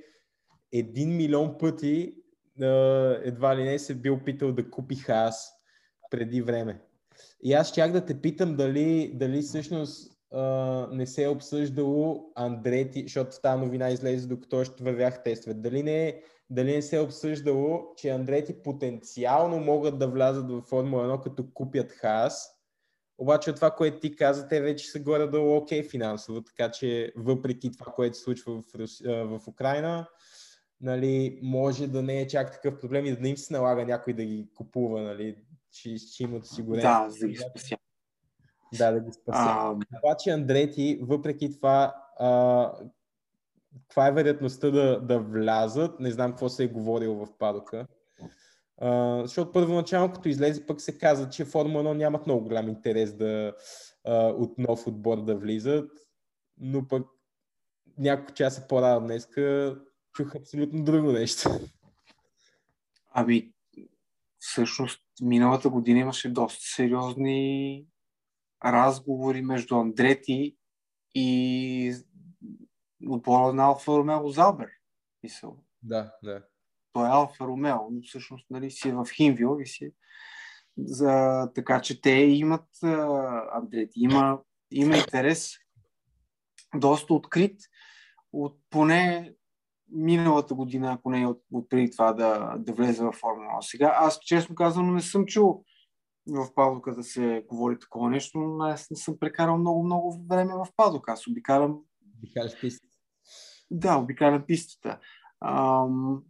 [0.72, 2.16] един милион пъти
[3.24, 5.54] едва ли не се бил питал да купи Хас
[6.12, 6.82] преди време.
[7.44, 13.04] И аз щях да те питам дали, дали всъщност а, не се е обсъждало Андрети,
[13.04, 15.54] защото тази новина излезе докато още вървях тестове.
[15.54, 21.08] Дали не, дали не се е обсъждало, че Андрети потенциално могат да влязат в Формула
[21.08, 22.50] 1 като купят Хас,
[23.18, 27.72] обаче това, което ти каза, те вече са горе-долу окей okay финансово, така че въпреки
[27.72, 28.64] това, което се случва в,
[29.06, 30.08] в Украина,
[30.82, 34.14] нали, може да не е чак такъв проблем и да не им се налага някой
[34.14, 35.36] да ги купува, нали,
[35.72, 36.90] че, че имат осигурение.
[36.90, 37.76] Да, за да ги спася.
[38.78, 39.76] Да, да ги спася.
[40.04, 42.72] Обаче Андрети, въпреки това, а,
[43.88, 46.00] каква е вероятността да, да влязат?
[46.00, 47.88] Не знам какво се е говорило в падока.
[48.78, 53.14] А, защото първоначално, като излезе, пък се каза, че Формула 1 нямат много голям интерес
[53.14, 53.54] да,
[54.06, 55.92] а, от нов отбор да влизат,
[56.58, 57.08] но пък
[57.98, 59.76] няколко часа по-рано днеска
[60.14, 61.50] чух абсолютно друго нещо.
[63.12, 63.52] Ами,
[64.40, 67.86] всъщност, миналата година имаше доста сериозни
[68.66, 70.58] разговори между Андрети
[71.16, 71.96] и
[73.10, 74.70] отбора на Алфа Ромео Залбер.
[75.24, 75.58] Мисъл.
[75.84, 76.44] Да, да.
[76.94, 79.94] Той е Алфа Ромео, но всъщност нали, си е в Хинвил и си
[80.78, 82.68] за, така че те имат
[83.54, 84.40] Андрети, има,
[84.72, 85.52] има интерес
[86.76, 87.60] доста открит
[88.34, 89.34] от поне
[89.92, 93.58] миналата година, ако не от, от преди това да, да влезе във Формула.
[93.62, 95.64] Сега аз честно казвам не съм чул
[96.28, 100.68] в Падока да се говори такова нещо, но аз не съм прекарал много-много време в
[100.76, 101.12] Падока.
[101.12, 101.80] Аз обикалям...
[102.18, 102.93] Обикаляш пистата.
[103.72, 105.00] Да, обикалям пистата.
[105.42, 106.24] Ам...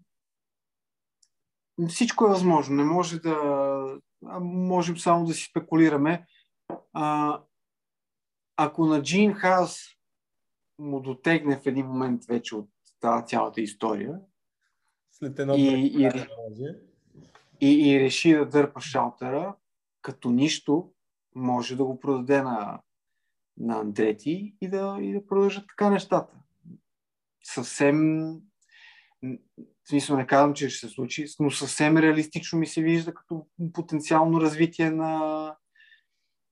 [1.89, 2.75] Всичко е възможно.
[2.75, 3.99] Не може да...
[4.41, 6.25] Можем само да си спекулираме.
[6.93, 7.41] А,
[8.57, 9.79] ако на Джин Хас
[10.79, 12.69] му дотегне в един момент вече от
[12.99, 14.19] тази цялата история.
[15.11, 16.09] След едно и, и,
[17.61, 19.55] и, и реши да дърпа шалтера,
[20.01, 20.91] като нищо
[21.35, 22.81] може да го продаде на,
[23.57, 26.42] на Андрети и да, и да продължат така нещата.
[27.43, 28.29] Съвсем
[29.83, 33.47] в смисъл не казвам, че ще се случи, но съвсем реалистично ми се вижда като
[33.73, 35.55] потенциално развитие на,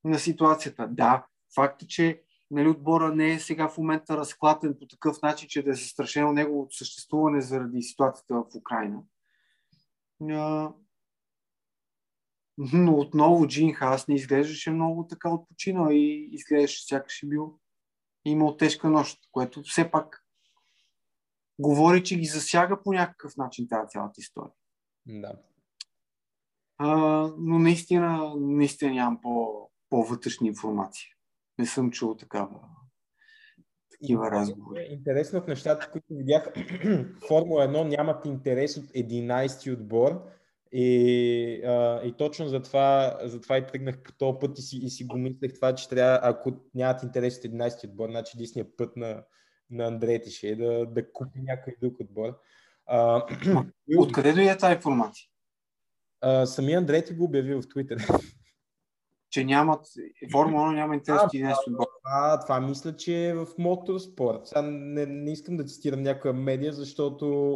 [0.04, 0.88] на ситуацията.
[0.88, 1.26] Да,
[1.56, 2.22] факт е, че
[2.52, 6.34] нали, отбора не е сега в момента разклатен по такъв начин, че да е застрашено
[6.34, 9.04] неговото съществуване заради ситуацията в Украина.
[10.20, 10.76] Но
[12.98, 17.60] отново Джин Хас не изглеждаше много така отпочинал и изглеждаше сякаш е бил
[18.26, 20.21] имал тежка нощ, което все пак
[21.62, 24.53] говори, че ги засяга по някакъв начин тази цялата история.
[25.05, 25.34] Да.
[26.78, 26.88] А,
[27.38, 31.07] но наистина, наистина нямам по, по-вътрешна информация
[31.59, 32.59] не съм чул такава
[33.91, 34.88] такива разговори.
[34.89, 36.53] Интересно в нещата, които видях,
[37.28, 40.22] Формула 1 нямат интерес от 11-ти отбор
[40.72, 45.05] и, а, и точно затова, затова и тръгнах по този път и си, и си
[45.05, 49.24] го мислех това, че трябва, ако нямат интерес от 11-ти отбор, значи единственият път на,
[49.72, 52.40] на Андрети ще е да, да купи някой друг отбор.
[52.86, 53.26] А,
[53.98, 55.28] Откъде дойде тази информация?
[56.22, 58.08] А, самия Андрети го обяви в Твитър
[59.32, 59.86] че нямат,
[60.32, 61.88] Формула 1 няма интерес от 11 отбора.
[62.04, 64.48] А, това мисля, че е в моторспорт.
[64.48, 67.56] Сега не, не искам да цитирам някоя медия, защото...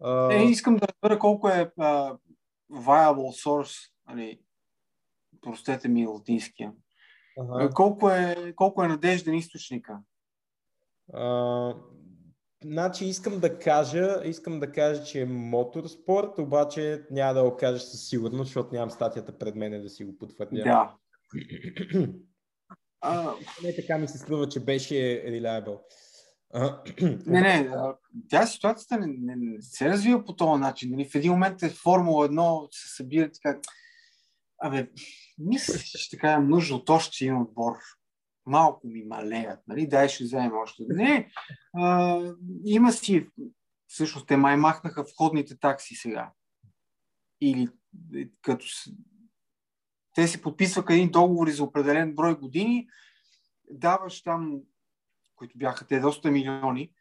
[0.00, 0.26] А...
[0.26, 2.16] Не, искам да разбера колко е а,
[2.72, 4.40] viable source, нали,
[5.40, 6.72] простете ми латинския.
[7.38, 7.70] Ага.
[7.70, 9.98] Колко, е, колко е надежден източника?
[11.12, 11.74] А,
[12.64, 17.78] значи искам да кажа, искам да кажа, че е моторспорт, обаче няма да го кажа
[17.80, 20.62] със сигурност, защото нямам статията пред мен да си го потвърдя.
[20.64, 20.94] Да.
[23.00, 23.34] а...
[23.62, 24.94] Не така ми се струва, че беше
[25.26, 25.80] reliable.
[27.26, 27.70] не, не,
[28.28, 30.90] тя ситуацията не, не, не се развива по този начин.
[30.90, 31.08] Нали?
[31.08, 33.60] В един момент е Формула 1 се събира така.
[34.58, 34.90] Абе,
[35.38, 37.72] мисля, че ще кажа нужда от още един отбор
[38.46, 39.88] малко ми малеят, нали?
[39.88, 40.82] дай ще вземем още.
[40.88, 41.30] Не,
[41.74, 42.20] а,
[42.64, 43.28] има си,
[43.86, 46.32] всъщност те май махнаха входните такси сега.
[47.40, 47.68] или
[48.42, 48.66] като
[50.14, 52.88] те си подписваха един договор за определен брой години,
[53.70, 54.60] даваш там,
[55.36, 56.92] които бяха те доста милиони,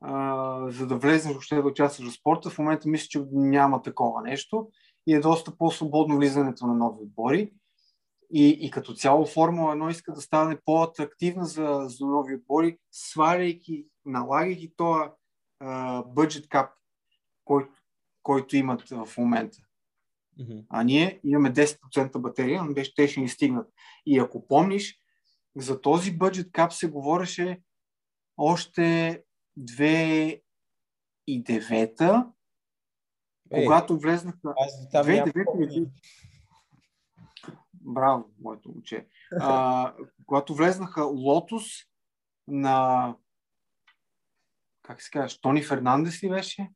[0.00, 2.50] а, за да влезеш въобще да участваш в спорта.
[2.50, 4.68] В момента мисля, че няма такова нещо
[5.06, 7.52] и е доста по-свободно влизането на нови отбори.
[8.34, 13.86] И, и като цяло Формула 1 иска да стане по-атрактивна за, за нови отбори, сваляйки,
[14.04, 15.10] налагайки този
[16.06, 16.70] бъджет кап,
[17.44, 17.72] който,
[18.22, 19.58] който имат в момента.
[20.40, 20.64] Mm-hmm.
[20.68, 23.72] А ние имаме 10% батерия, но те ще ни стигнат.
[24.06, 24.98] И ако помниш,
[25.56, 27.60] за този бъджет кап се говореше
[28.36, 29.22] още
[29.60, 32.26] 2009
[33.54, 34.52] когато влезнах на...
[34.52, 35.88] 2009
[37.84, 39.06] Браво, моето момче.
[39.40, 39.94] А,
[40.26, 41.64] когато влезнаха Лотус
[42.48, 43.14] на
[44.82, 46.70] как се казва, Тони Фернандес ли беше?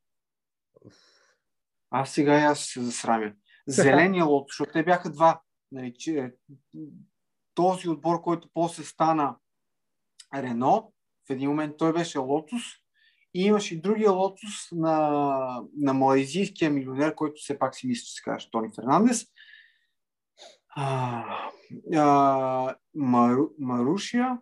[1.90, 3.32] Аз сега и аз се засрамя.
[3.66, 5.40] Зеления лот, защото те бяха два.
[5.72, 6.34] Нали, че,
[7.54, 9.36] този отбор, който после стана
[10.34, 10.92] Рено,
[11.28, 12.62] в един момент той беше Лотус
[13.34, 18.12] и имаше и другия Лотус на, на малайзийския милионер, който все пак си мисля, че
[18.12, 19.26] се казва Тони Фернандес.
[20.78, 21.24] А,
[21.94, 24.38] а, Мару, Марушия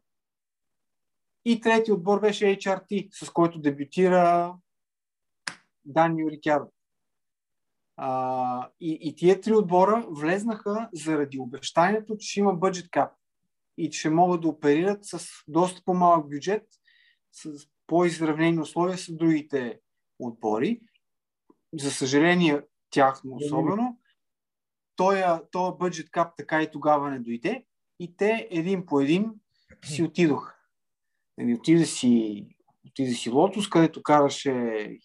[1.44, 4.54] и трети отбор беше HRT, с който дебютира
[5.84, 6.72] Дани Рикярдо.
[7.96, 13.12] А, и, и тия три отбора влезнаха заради обещанието, че ще има бъджет кап
[13.78, 16.66] и че могат да оперират с доста по-малък бюджет,
[17.32, 19.80] с по-изравнени условия с другите
[20.18, 20.80] отбори.
[21.80, 23.98] За съжаление, тяхно особено,
[24.96, 25.22] този
[25.78, 27.64] бъджет кап така и тогава не дойде
[27.98, 29.32] и те един по един
[29.84, 30.54] си отидоха.
[31.38, 32.46] Нали, отиде си,
[32.86, 34.52] отиде си Лотус, където караше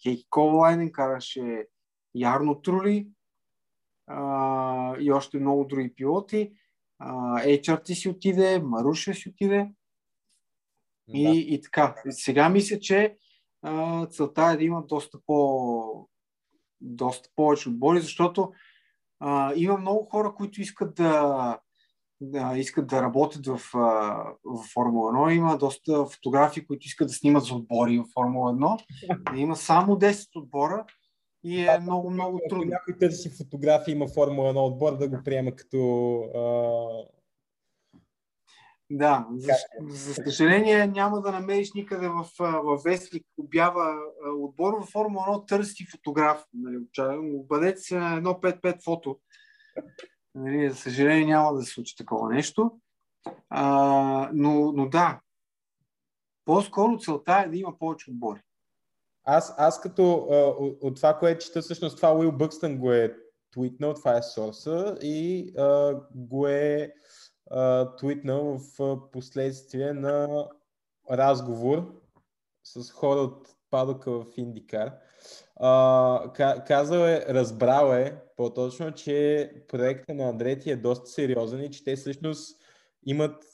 [0.02, 1.66] Хейки Ковалайнен, караше
[2.14, 3.08] Ярно Трули
[4.06, 6.52] а, и още много други пилоти.
[6.98, 7.12] А,
[7.44, 9.70] HRT си отиде, Маруша си отиде.
[11.08, 11.34] И, да.
[11.34, 11.94] и така.
[12.10, 13.16] Сега мисля, че
[13.62, 16.08] а, целта е да има доста, по,
[16.80, 18.52] доста повече отбори, защото
[19.20, 21.58] а, има много хора, които искат да,
[22.20, 23.60] да искат да работят в,
[24.44, 25.30] в Формула 1.
[25.30, 29.36] Има доста фотографии, които искат да снимат за отбори в Формула 1.
[29.36, 30.84] Има само 10 отбора
[31.44, 32.62] и е много, много трудно.
[32.62, 35.78] Ако някой търси фотографии има Формула 1 отбор, да го приема като...
[36.34, 37.19] А...
[38.90, 39.52] Да, за,
[39.88, 43.94] за съжаление няма да намериш никъде в, в Вестник обява
[44.38, 46.44] отбор в Формула 1 търси фотограф.
[46.54, 46.78] Нали,
[47.48, 49.18] бъдете се на едно 5-5 фото
[50.34, 52.80] Нали, за съжаление няма да се случи такова нещо.
[53.48, 55.20] А, но, но да,
[56.44, 58.40] по-скоро целта е да има повече отбори.
[59.24, 60.12] Аз, аз като
[60.80, 63.16] от това, което чета, всъщност това Уил Бъкстън го е
[63.52, 66.90] твитнал, това е сорса и а, го е а,
[67.98, 70.48] твитнал в последствие на
[71.10, 72.02] разговор
[72.64, 74.92] с хора от падока в Индикар.
[75.56, 81.84] А, казал е, разбрал е по-точно, че проекта на Андрети е доста сериозен и че
[81.84, 82.60] те всъщност
[83.06, 83.44] имат,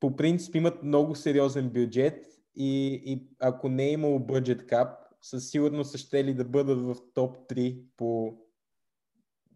[0.00, 4.88] по принцип имат много сериозен бюджет и, и ако не е имало бюджет кап,
[5.22, 8.38] със сигурност са ще ли да бъдат в топ 3 по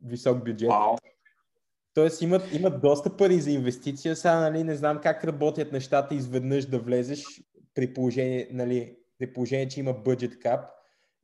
[0.02, 0.70] висок бюджет.
[0.70, 0.98] Wow.
[1.94, 4.16] Тоест имат, имат доста пари за инвестиция.
[4.16, 7.24] Сега нали, не знам как работят нещата изведнъж да влезеш
[7.74, 10.60] при положение, нали, при положение че има бюджет кап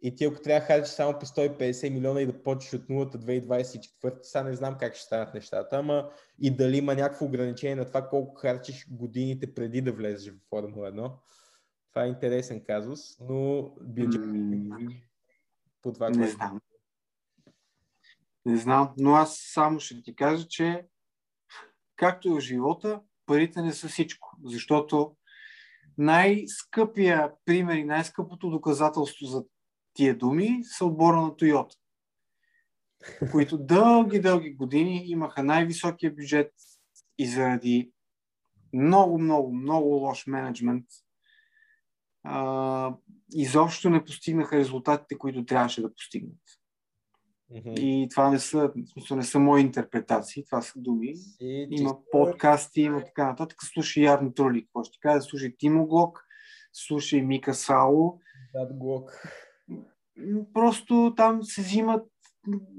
[0.02, 3.18] и ти ако трябва да харчиш само по 150 милиона и да почнеш от нулата
[3.18, 6.10] 2024, сега не знам как ще станат нещата, ама
[6.40, 10.92] и дали има някакво ограничение на това колко харчиш годините преди да влезеш в Формула
[10.92, 11.12] 1.
[11.90, 15.02] Това е интересен казус, но бюджет mm.
[15.82, 16.60] по това, Не знам.
[18.46, 20.86] Не знам, но аз само ще ти кажа, че
[21.96, 24.36] както и в живота, парите не са всичко.
[24.44, 25.16] Защото
[25.98, 29.44] най-скъпия пример и най-скъпото доказателство за
[29.94, 31.76] тия думи са отбора на Тойота,
[33.32, 36.52] които дълги, дълги години имаха най-високия бюджет
[37.18, 37.92] и заради
[38.72, 40.86] много, много, много лош менеджмент
[43.32, 46.38] изобщо не постигнаха резултатите, които трябваше да постигнат.
[47.52, 47.80] Mm-hmm.
[47.80, 51.14] И това не са, смисъл, не са мои интерпретации, това са думи.
[51.40, 52.04] И, има чисто...
[52.10, 53.58] подкасти, има така нататък.
[53.62, 55.20] Слушай Ярно Троли, какво ще кажа?
[55.22, 56.24] Слушай Тимо Глок,
[56.72, 58.20] слушай Мика Сало.
[58.54, 59.10] Дад Глок
[60.54, 62.08] просто там се взимат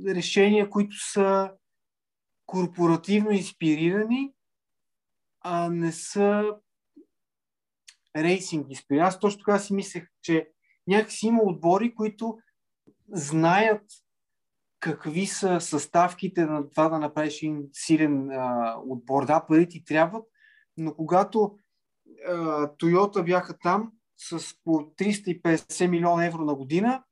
[0.08, 1.52] решения, които са
[2.46, 4.34] корпоративно инспирирани,
[5.42, 6.44] а не са
[8.18, 9.08] рейсинг инспирирани.
[9.08, 10.50] Аз точно така си мислех, че
[10.88, 12.38] някакси има отбори, които
[13.14, 13.84] знаят
[14.80, 19.26] какви са съставките на това да направиш един силен а, отбор.
[19.26, 20.26] Да, пари ти трябват,
[20.78, 21.58] но когато
[22.78, 27.04] Тойота бяха там с по 350 милиона евро на година,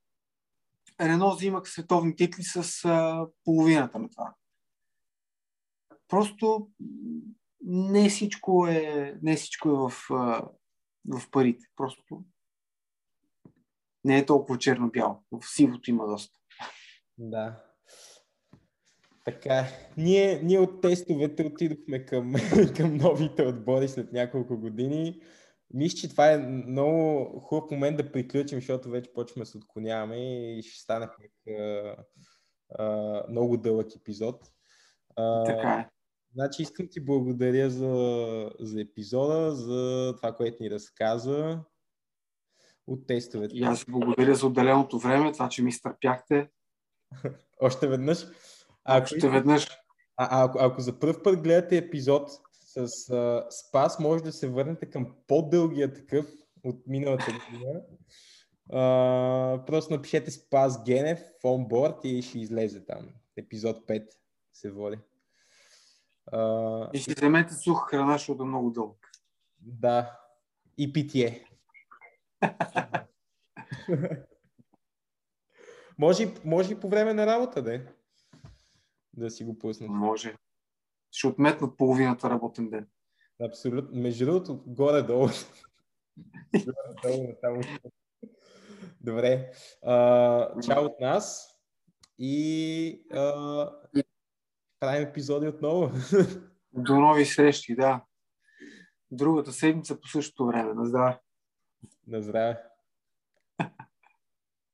[1.01, 4.33] Рено взимах световни титли с а, половината на това.
[6.07, 6.69] Просто
[7.61, 10.49] не всичко е, не всичко е в, а,
[11.07, 11.65] в парите.
[11.75, 12.23] Просто
[14.03, 15.23] не е толкова черно-бяло.
[15.31, 16.39] В сивото има доста.
[17.17, 17.63] Да.
[19.25, 19.65] Така,
[19.97, 22.33] ние, ние от тестовете отидохме към,
[22.77, 25.21] към новите отбори след няколко години.
[25.73, 30.17] Мисля, че това е много хубав момент да приключим, защото вече почваме да се отклоняваме
[30.57, 31.07] и ще стане
[31.49, 31.95] а,
[32.79, 34.51] а, много дълъг епизод.
[35.15, 35.89] А, така е.
[36.33, 41.59] Значи искам ти благодаря за, за епизода, за това, което ни разказа
[42.87, 43.55] от тестовете.
[43.55, 46.49] И аз благодаря за отделеното време, това, че ми стърпяхте.
[47.61, 48.27] Още веднъж.
[48.83, 49.67] Ако, Още веднъж.
[50.17, 54.89] А, ако, ако за първ път гледате епизод с а, Спас, може да се върнете
[54.89, 56.25] към по-дългия такъв
[56.63, 57.81] от миналата година.
[58.73, 63.09] А, просто напишете Спас Генев в онборд и ще излезе там.
[63.37, 64.07] Епизод 5
[64.53, 64.97] се води.
[66.31, 69.11] А, и ще вземете сух храна, защото е много дълъг.
[69.59, 70.19] Да.
[70.77, 71.45] И питие.
[75.97, 77.81] може, може и по време на работа, да
[79.17, 79.89] да си го пуснат.
[79.89, 80.35] Може.
[81.11, 82.87] Ще отметнат половината работен ден.
[83.41, 84.01] Абсолютно.
[84.01, 85.27] Между другото, горе-долу.
[89.01, 89.51] Добре.
[89.81, 91.55] А, чао от нас
[92.19, 93.71] и а,
[94.79, 95.91] правим епизоди отново.
[96.73, 98.03] До нови срещи, да.
[99.11, 100.73] Другата седмица по същото време.
[100.73, 101.19] На здраве.
[102.07, 102.63] На здраве.